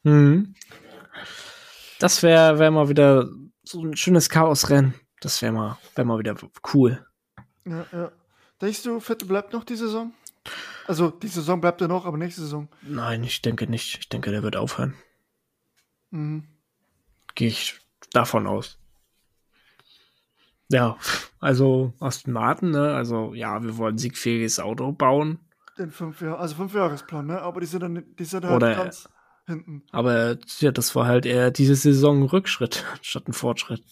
[0.04, 0.56] Mhm.
[2.00, 3.30] Das wäre wär mal wieder
[3.64, 4.94] so ein schönes Chaosrennen.
[5.22, 6.36] Das wäre mal, wär mal wieder
[6.74, 7.06] cool.
[7.66, 8.12] Ja, ja.
[8.62, 10.14] Denkst du, Vettel bleibt noch die Saison?
[10.88, 12.68] Also, die Saison bleibt er noch, aber nächste Saison.
[12.82, 14.00] Nein, ich denke nicht.
[14.00, 14.96] Ich denke, der wird aufhören.
[16.12, 16.44] Mhm.
[17.36, 17.80] Gehe ich
[18.12, 18.78] davon aus.
[20.72, 20.98] Ja,
[21.40, 22.94] also Aston Martin, ne?
[22.94, 25.40] Also ja, wir wollen siegfähiges Auto bauen.
[25.78, 27.42] Den fünf Jahre, also fünf Jahresplan, ne?
[27.42, 29.10] Aber die sind dann, die sind halt Oder, ganz
[29.48, 29.84] hinten.
[29.92, 33.84] Aber ja, das war halt eher diese Saison ein Rückschritt statt ein Fortschritt.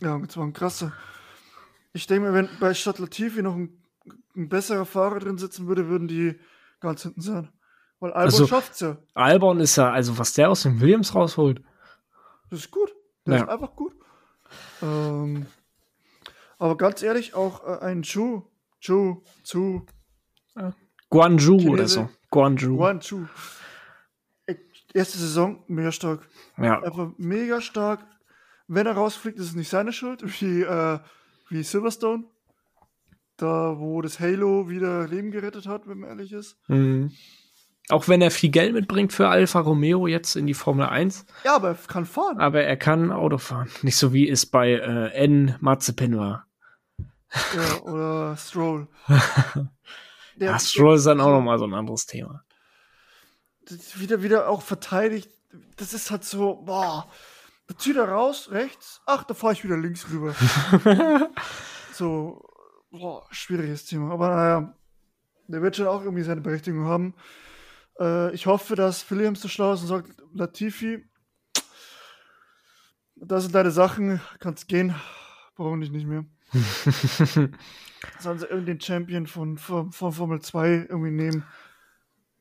[0.00, 0.92] Ja, das war ein krasser.
[1.92, 3.78] Ich denke mir, wenn bei Stadt Latifi noch ein,
[4.34, 6.34] ein, besserer Fahrer drin sitzen würde, würden die
[6.80, 7.48] ganz hinten sein.
[8.00, 8.96] Weil Albon also, schafft's ja.
[9.14, 11.62] Albon ist ja, also was der aus dem Williams rausholt.
[12.50, 12.94] Das ist gut.
[13.26, 13.42] Der ja.
[13.44, 13.94] ist einfach gut.
[14.82, 15.46] Ähm,
[16.58, 18.42] aber ganz ehrlich, auch äh, ein Chu,
[18.80, 19.22] Chu.
[20.56, 20.70] Äh,
[21.10, 22.08] Guangzhou Chinese, oder so.
[22.30, 22.76] Guangzhou.
[22.76, 23.26] Guangzhou.
[24.92, 26.28] Erste Saison, mega stark.
[26.56, 26.80] Ja.
[26.80, 28.06] Einfach mega stark.
[28.68, 30.98] Wenn er rausfliegt, ist es nicht seine Schuld, wie, äh,
[31.48, 32.24] wie Silverstone.
[33.36, 36.56] Da, wo das Halo wieder Leben gerettet hat, wenn man ehrlich ist.
[36.68, 37.10] Mhm.
[37.90, 41.26] Auch wenn er viel Geld mitbringt für Alfa Romeo jetzt in die Formel 1.
[41.44, 42.38] Ja, aber er kann fahren.
[42.38, 43.70] Aber er kann Auto fahren.
[43.82, 45.56] Nicht so wie es bei äh, N.
[45.60, 46.46] Mazepin war.
[47.54, 48.88] Ja, oder Stroll.
[50.36, 52.42] Der, ja, Stroll ist dann auch nochmal so ein anderes Thema.
[53.94, 55.30] Wieder, wieder auch verteidigt.
[55.76, 57.08] Das ist halt so, boah.
[57.66, 59.00] Da zieht er raus, rechts.
[59.06, 60.34] Ach, da fahre ich wieder links rüber.
[61.92, 62.44] so,
[62.90, 64.12] boah, schwieriges Thema.
[64.12, 64.74] Aber naja,
[65.48, 67.14] der wird schon auch irgendwie seine Berechtigung haben.
[67.98, 71.04] Äh, ich hoffe, dass Williams so schlau ist und sagt, Latifi,
[73.16, 74.94] das sind deine Sachen, kannst gehen,
[75.56, 76.24] brauchen dich nicht mehr.
[78.20, 81.44] Sollen sie irgendeinen Champion von, von, von, Formel 2 irgendwie nehmen.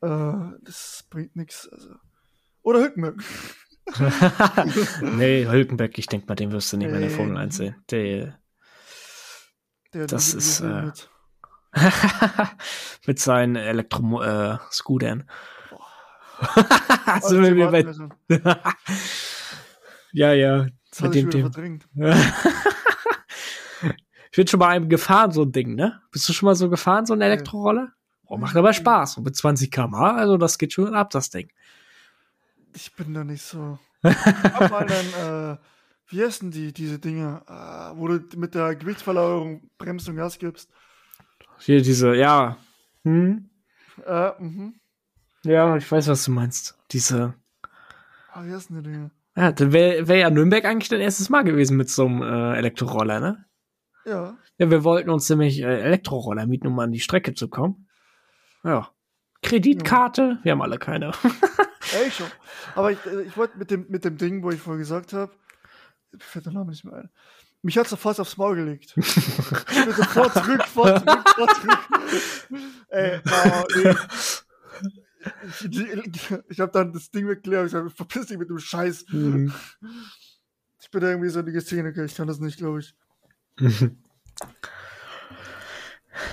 [0.01, 1.67] Äh, das bringt nichts.
[1.69, 1.95] Also.
[2.63, 3.23] Oder Hülkenberg.
[5.01, 7.75] nee, Hülkenberg, ich denke mal, den wirst du nicht mehr in der Formel 1 sehen.
[7.91, 8.39] Der,
[9.93, 10.61] der das ist.
[10.61, 10.91] Äh,
[13.07, 15.21] mit seinen Elektro-Scootern.
[15.21, 15.23] Äh,
[17.21, 17.85] so also wir bei
[20.11, 20.67] ja, ja.
[21.01, 21.49] Mit dem Thema.
[24.31, 26.01] ich bin schon mal einem gefahren, so ein Ding, ne?
[26.11, 27.91] Bist du schon mal so gefahren, so eine Elektrorolle?
[28.25, 29.17] Oh, macht aber Spaß.
[29.17, 31.49] Und mit 20 km also das geht schon ab, das Ding.
[32.75, 33.79] Ich bin da nicht so.
[34.03, 35.57] hab mal dann, äh,
[36.07, 40.69] wie heißen die, diese Dinge, äh, wo du mit der Gewichtsverlagerung bremst und Gas gibst?
[41.59, 42.57] Hier diese, ja.
[43.03, 43.49] Hm?
[44.05, 44.75] Äh, mhm.
[45.43, 46.77] Ja, ich weiß, was du meinst.
[46.91, 47.33] Diese.
[48.31, 49.11] Ah, wie heißt denn die Dinge?
[49.35, 52.57] Ja, dann wäre wär ja Nürnberg eigentlich dein erstes Mal gewesen mit so einem äh,
[52.57, 53.45] Elektroroller, ne?
[54.05, 54.37] Ja.
[54.57, 57.87] Ja, wir wollten uns nämlich äh, Elektroroller mieten, um an die Strecke zu kommen.
[58.63, 58.89] Ja.
[59.41, 60.39] Kreditkarte, ja.
[60.43, 61.11] wir haben alle keine.
[62.07, 62.27] ich schon.
[62.75, 65.31] Aber ich, äh, ich wollte mit dem, mit dem Ding, wo ich vorher gesagt habe,
[66.19, 67.09] fällt der Name nicht mehr ein.
[67.63, 68.93] Mich hat's fast aufs Maul gelegt.
[68.97, 71.79] ich bin sofort zurück, vor zurück, vor zurück.
[72.89, 73.95] Ey, oh, nee.
[75.69, 79.05] Ich, ich habe dann das Ding weggelehrt, ich sag, verpiss dich mit dem Scheiß.
[79.09, 79.53] Mhm.
[80.81, 82.93] Ich bin irgendwie so eine Szene, ich kann das nicht, glaube ich.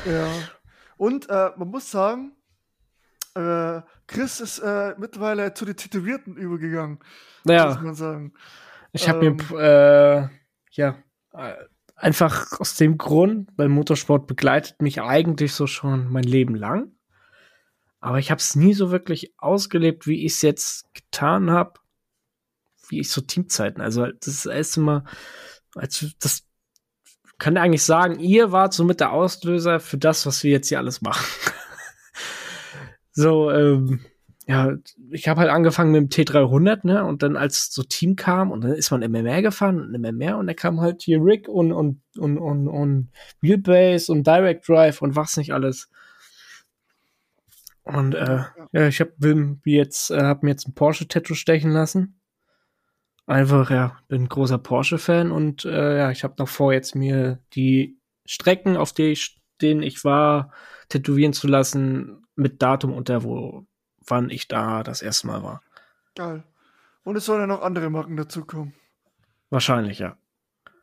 [0.04, 0.28] ja.
[0.96, 2.32] Und äh, man muss sagen,
[3.36, 6.98] äh, Chris ist äh, mittlerweile zu den Tätowierten übergegangen.
[7.44, 7.68] Ja.
[7.68, 8.34] Muss man sagen.
[8.92, 10.28] Ich habe ähm, mir, äh,
[10.72, 10.98] ja,
[11.96, 16.92] einfach aus dem Grund, weil Motorsport begleitet mich eigentlich so schon mein Leben lang.
[18.00, 21.80] Aber ich habe es nie so wirklich ausgelebt, wie ich es jetzt getan habe,
[22.88, 23.82] wie ich so Teamzeiten.
[23.82, 25.04] Also das ist erst Mal,
[25.74, 26.46] als das
[27.38, 31.00] kann eigentlich sagen, ihr wart somit der Auslöser für das, was wir jetzt hier alles
[31.00, 31.24] machen.
[33.12, 34.04] so, ähm,
[34.46, 34.74] ja,
[35.10, 38.62] ich habe halt angefangen mit dem T300, ne, und dann als so Team kam und
[38.62, 42.02] dann ist man mehr gefahren und mehr und dann kam halt hier Rick und und
[42.18, 43.10] und und, und
[43.40, 45.90] Wheelbase und Direct Drive und was nicht alles.
[47.84, 52.20] Und äh, ja, ich habe jetzt äh, habe mir jetzt ein Porsche Tattoo stechen lassen.
[53.26, 56.94] Einfach ja, bin ein großer Porsche Fan und äh, ja, ich habe noch vor jetzt
[56.94, 60.52] mir die Strecken, auf die ich, denen ich war,
[60.88, 63.66] tätowieren zu lassen mit Datum unter wo
[64.06, 65.62] wann ich da das erste Mal war.
[66.14, 66.44] Geil.
[67.04, 68.74] Und es sollen ja noch andere Marken dazukommen.
[69.50, 70.16] Wahrscheinlich, ja.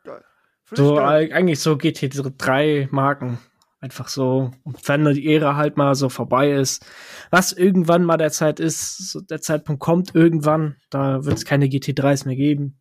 [0.03, 0.24] Geil.
[0.63, 1.32] Find so geil.
[1.32, 3.39] eigentlich so GT3 Marken.
[3.80, 4.51] Einfach so,
[4.86, 6.84] wenn die Ära halt mal so vorbei ist,
[7.30, 11.68] was irgendwann mal der Zeit ist, so der Zeitpunkt kommt irgendwann, da wird es keine
[11.68, 12.80] GT3s mehr geben.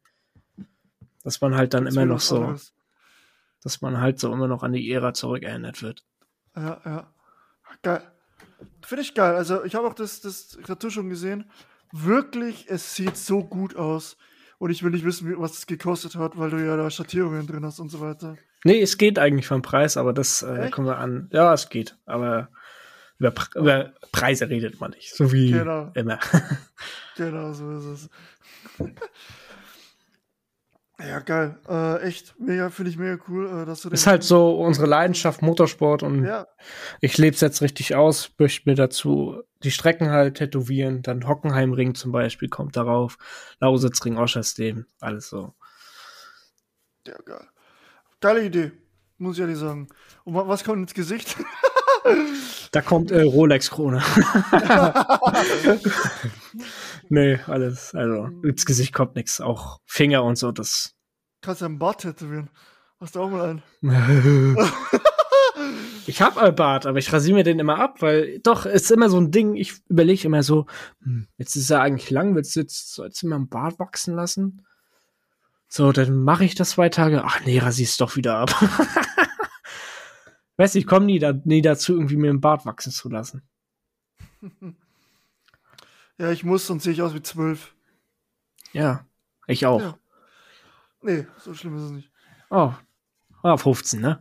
[1.22, 2.72] Dass man halt dann das immer noch so, alles.
[3.62, 6.02] dass man halt so immer noch an die Ära zurückerinnert wird.
[6.56, 7.12] Ja, ja.
[7.82, 8.02] Geil.
[8.82, 9.34] Finde ich geil.
[9.34, 11.50] Also, ich habe auch das, das Tattoo schon gesehen.
[11.92, 14.16] Wirklich, es sieht so gut aus.
[14.58, 17.64] Und ich will nicht wissen, was es gekostet hat, weil du ja da Schattierungen drin
[17.64, 18.36] hast und so weiter.
[18.64, 21.28] Nee, es geht eigentlich vom Preis, aber das äh, kommen wir an.
[21.30, 21.96] Ja, es geht.
[22.06, 22.48] Aber
[23.18, 25.14] über, Pre über Preise redet man nicht.
[25.14, 25.90] So wie genau.
[25.94, 26.18] immer.
[27.16, 28.10] genau, so ist es.
[30.98, 31.58] Ja, geil.
[31.68, 35.42] Äh, echt, mega, finde ich mega cool, äh, dass du Ist halt so unsere Leidenschaft
[35.42, 36.46] Motorsport und ja.
[37.00, 41.94] ich lebe es jetzt richtig aus, möchte mir dazu die Strecken halt tätowieren, dann Hockenheimring
[41.94, 43.18] zum Beispiel kommt darauf,
[43.60, 45.54] Lausitzring, Oschersleben, alles so.
[47.06, 47.46] Ja, geil.
[48.20, 48.72] Geile Idee,
[49.18, 49.88] muss ich ehrlich sagen.
[50.24, 51.36] Und was kommt ins Gesicht?
[52.72, 54.02] da kommt äh, Rolex-Krone.
[57.08, 57.94] nee, alles.
[57.94, 59.40] Also, ins Gesicht kommt nichts.
[59.40, 60.94] Auch Finger und so, das.
[61.40, 62.50] Kannst du einen Bart tätowieren?
[62.98, 63.82] Hast du auch mal einen?
[66.06, 68.90] ich hab einen Bart, aber ich rasiere mir den immer ab, weil doch, es ist
[68.90, 70.66] immer so ein Ding, ich überlege immer so,
[71.02, 74.14] hm, jetzt ist er eigentlich lang, willst du jetzt, sollst du mir einen Bart wachsen
[74.14, 74.66] lassen?
[75.68, 77.24] So, dann mache ich das zwei Tage.
[77.24, 78.50] Ach nee, rasier's doch wieder ab.
[80.56, 83.42] Weiß ich komme nie, da, nie dazu, irgendwie mir einen Bart wachsen zu lassen.
[86.18, 87.74] Ja, ich muss, sonst sehe ich aus wie zwölf.
[88.72, 89.06] Ja,
[89.46, 89.80] ich auch.
[89.80, 89.98] Ja.
[91.02, 92.10] Nee, so schlimm ist es nicht.
[92.50, 92.72] Oh,
[93.42, 94.18] ah, 15, ne?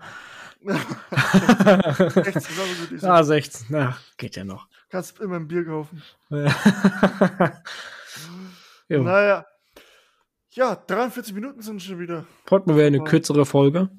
[0.61, 2.41] 16,
[2.89, 4.67] gut, Ah, 16, na, geht ja noch.
[4.89, 6.01] Kannst immer ein Bier kaufen.
[8.89, 9.45] naja.
[10.51, 12.25] Ja, 43 Minuten sind schon wieder.
[12.49, 13.89] Mal wieder eine kürzere Folge.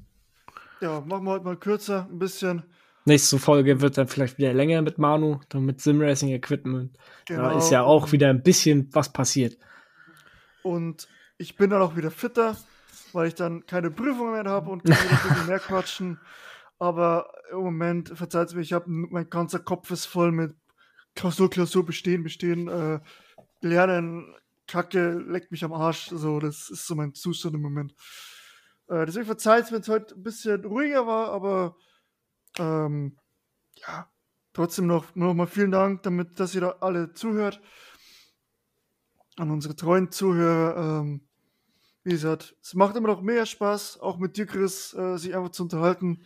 [0.80, 2.64] Ja, machen wir heute mal kürzer, ein bisschen.
[3.08, 6.98] Nächste Folge wird dann vielleicht wieder länger mit Manu, dann mit Simracing Equipment.
[7.26, 7.42] Genau.
[7.42, 9.56] Da ist ja auch wieder ein bisschen was passiert.
[10.64, 11.06] Und
[11.38, 12.56] ich bin dann auch wieder fitter,
[13.12, 14.96] weil ich dann keine Prüfungen mehr habe und kann
[15.36, 16.18] wieder mehr quatschen.
[16.80, 20.56] Aber im Moment, verzeiht mir, ich habe mein ganzer Kopf ist voll mit
[21.14, 22.98] Klausur, Klausur, bestehen, bestehen, äh,
[23.60, 24.34] lernen,
[24.66, 26.08] Kacke, leckt mich am Arsch.
[26.08, 27.94] So, das ist so mein Zustand im Moment.
[28.88, 31.76] Äh, deswegen verzeiht es, wenn es heute ein bisschen ruhiger war, aber
[32.58, 33.16] ähm,
[33.76, 34.10] ja,
[34.52, 37.60] trotzdem noch, noch mal vielen Dank, damit, dass ihr da alle zuhört.
[39.36, 41.00] An unsere treuen Zuhörer.
[41.00, 41.28] Ähm,
[42.04, 45.50] wie gesagt, es macht immer noch mehr Spaß, auch mit dir, Chris, äh, sich einfach
[45.50, 46.24] zu unterhalten.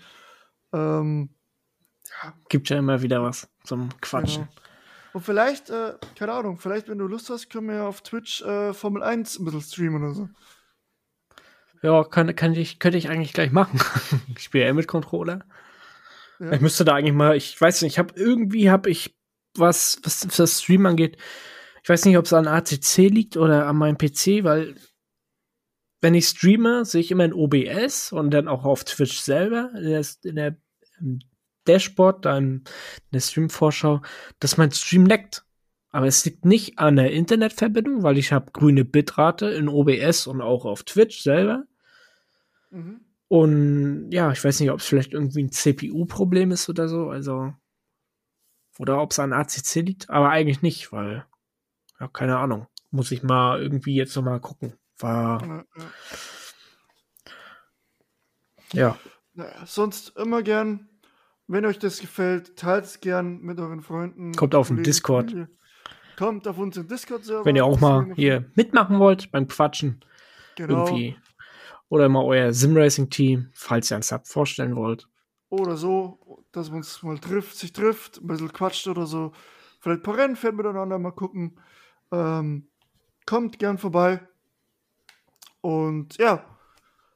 [0.73, 1.31] Ähm,
[2.23, 2.35] ja.
[2.49, 4.45] Gibt ja immer wieder was zum Quatschen.
[4.45, 4.55] Genau.
[5.13, 8.43] Und vielleicht, äh, keine Ahnung, vielleicht, wenn du Lust hast, können wir ja auf Twitch
[8.43, 10.29] äh, Formel 1 ein bisschen streamen oder so.
[11.83, 13.81] Ja, kann, kann ich, könnte ich eigentlich gleich machen.
[14.37, 15.41] ich spiele ja mit Controller.
[16.41, 16.53] Ja.
[16.53, 19.15] Ich müsste da eigentlich mal, ich weiß nicht, ich habe irgendwie habe ich
[19.55, 21.19] was, was das Stream angeht,
[21.83, 24.75] ich weiß nicht, ob es an ACC liegt oder an meinem PC, weil
[26.01, 29.85] wenn ich streame, sehe ich immer in OBS und dann auch auf Twitch selber, in
[29.85, 30.57] der, in der
[31.67, 32.65] Dashboard, da in
[33.13, 34.01] der Stream-Vorschau,
[34.39, 35.45] dass mein Stream leckt.
[35.91, 40.41] Aber es liegt nicht an der Internetverbindung, weil ich habe grüne Bitrate in OBS und
[40.41, 41.65] auch auf Twitch selber.
[42.71, 43.01] Mhm.
[43.31, 47.55] Und ja, ich weiß nicht, ob es vielleicht irgendwie ein CPU-Problem ist oder so, also
[48.81, 51.25] oder ob es an ACC liegt, aber eigentlich nicht, weil
[52.01, 52.67] ja, keine Ahnung.
[52.91, 54.75] Muss ich mal irgendwie jetzt noch mal gucken.
[54.99, 55.65] War ja.
[58.73, 58.99] ja.
[59.35, 60.89] Naja, sonst immer gern,
[61.47, 64.33] wenn euch das gefällt, teilt es gern mit euren Freunden.
[64.33, 65.31] Kommt auf den Discord.
[65.31, 65.57] Familie.
[66.19, 67.45] Kommt auf unseren Discord-Server.
[67.45, 70.05] Wenn ihr auch mal hier mitmachen wollt beim Quatschen.
[70.57, 70.87] Genau.
[70.87, 71.17] Irgendwie.
[71.91, 75.09] Oder mal euer Simracing-Team, falls ihr ein Sub vorstellen wollt.
[75.49, 79.33] Oder so, dass man uns mal trifft, sich trifft, ein bisschen quatscht oder so.
[79.81, 81.59] Vielleicht ein paar Rennen fährt miteinander mal gucken.
[82.13, 82.69] Ähm,
[83.27, 84.21] kommt gern vorbei.
[85.63, 86.45] Und ja,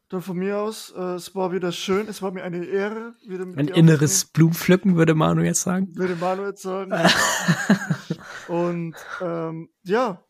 [0.09, 3.15] dann von mir aus, äh, es war wieder schön, es war mir eine Ehre.
[3.29, 5.97] Ein inneres Blumenpflücken, würde Manu jetzt sagen.
[5.97, 6.93] Würde Manu jetzt sagen.
[8.49, 10.25] Und ähm, ja,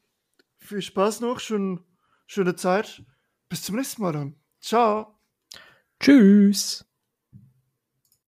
[0.58, 1.80] viel Spaß noch, schön,
[2.26, 3.02] schöne Zeit.
[3.54, 4.34] Bis zum nächsten Mal dann.
[4.60, 5.20] Ciao.
[6.00, 6.84] Tschüss.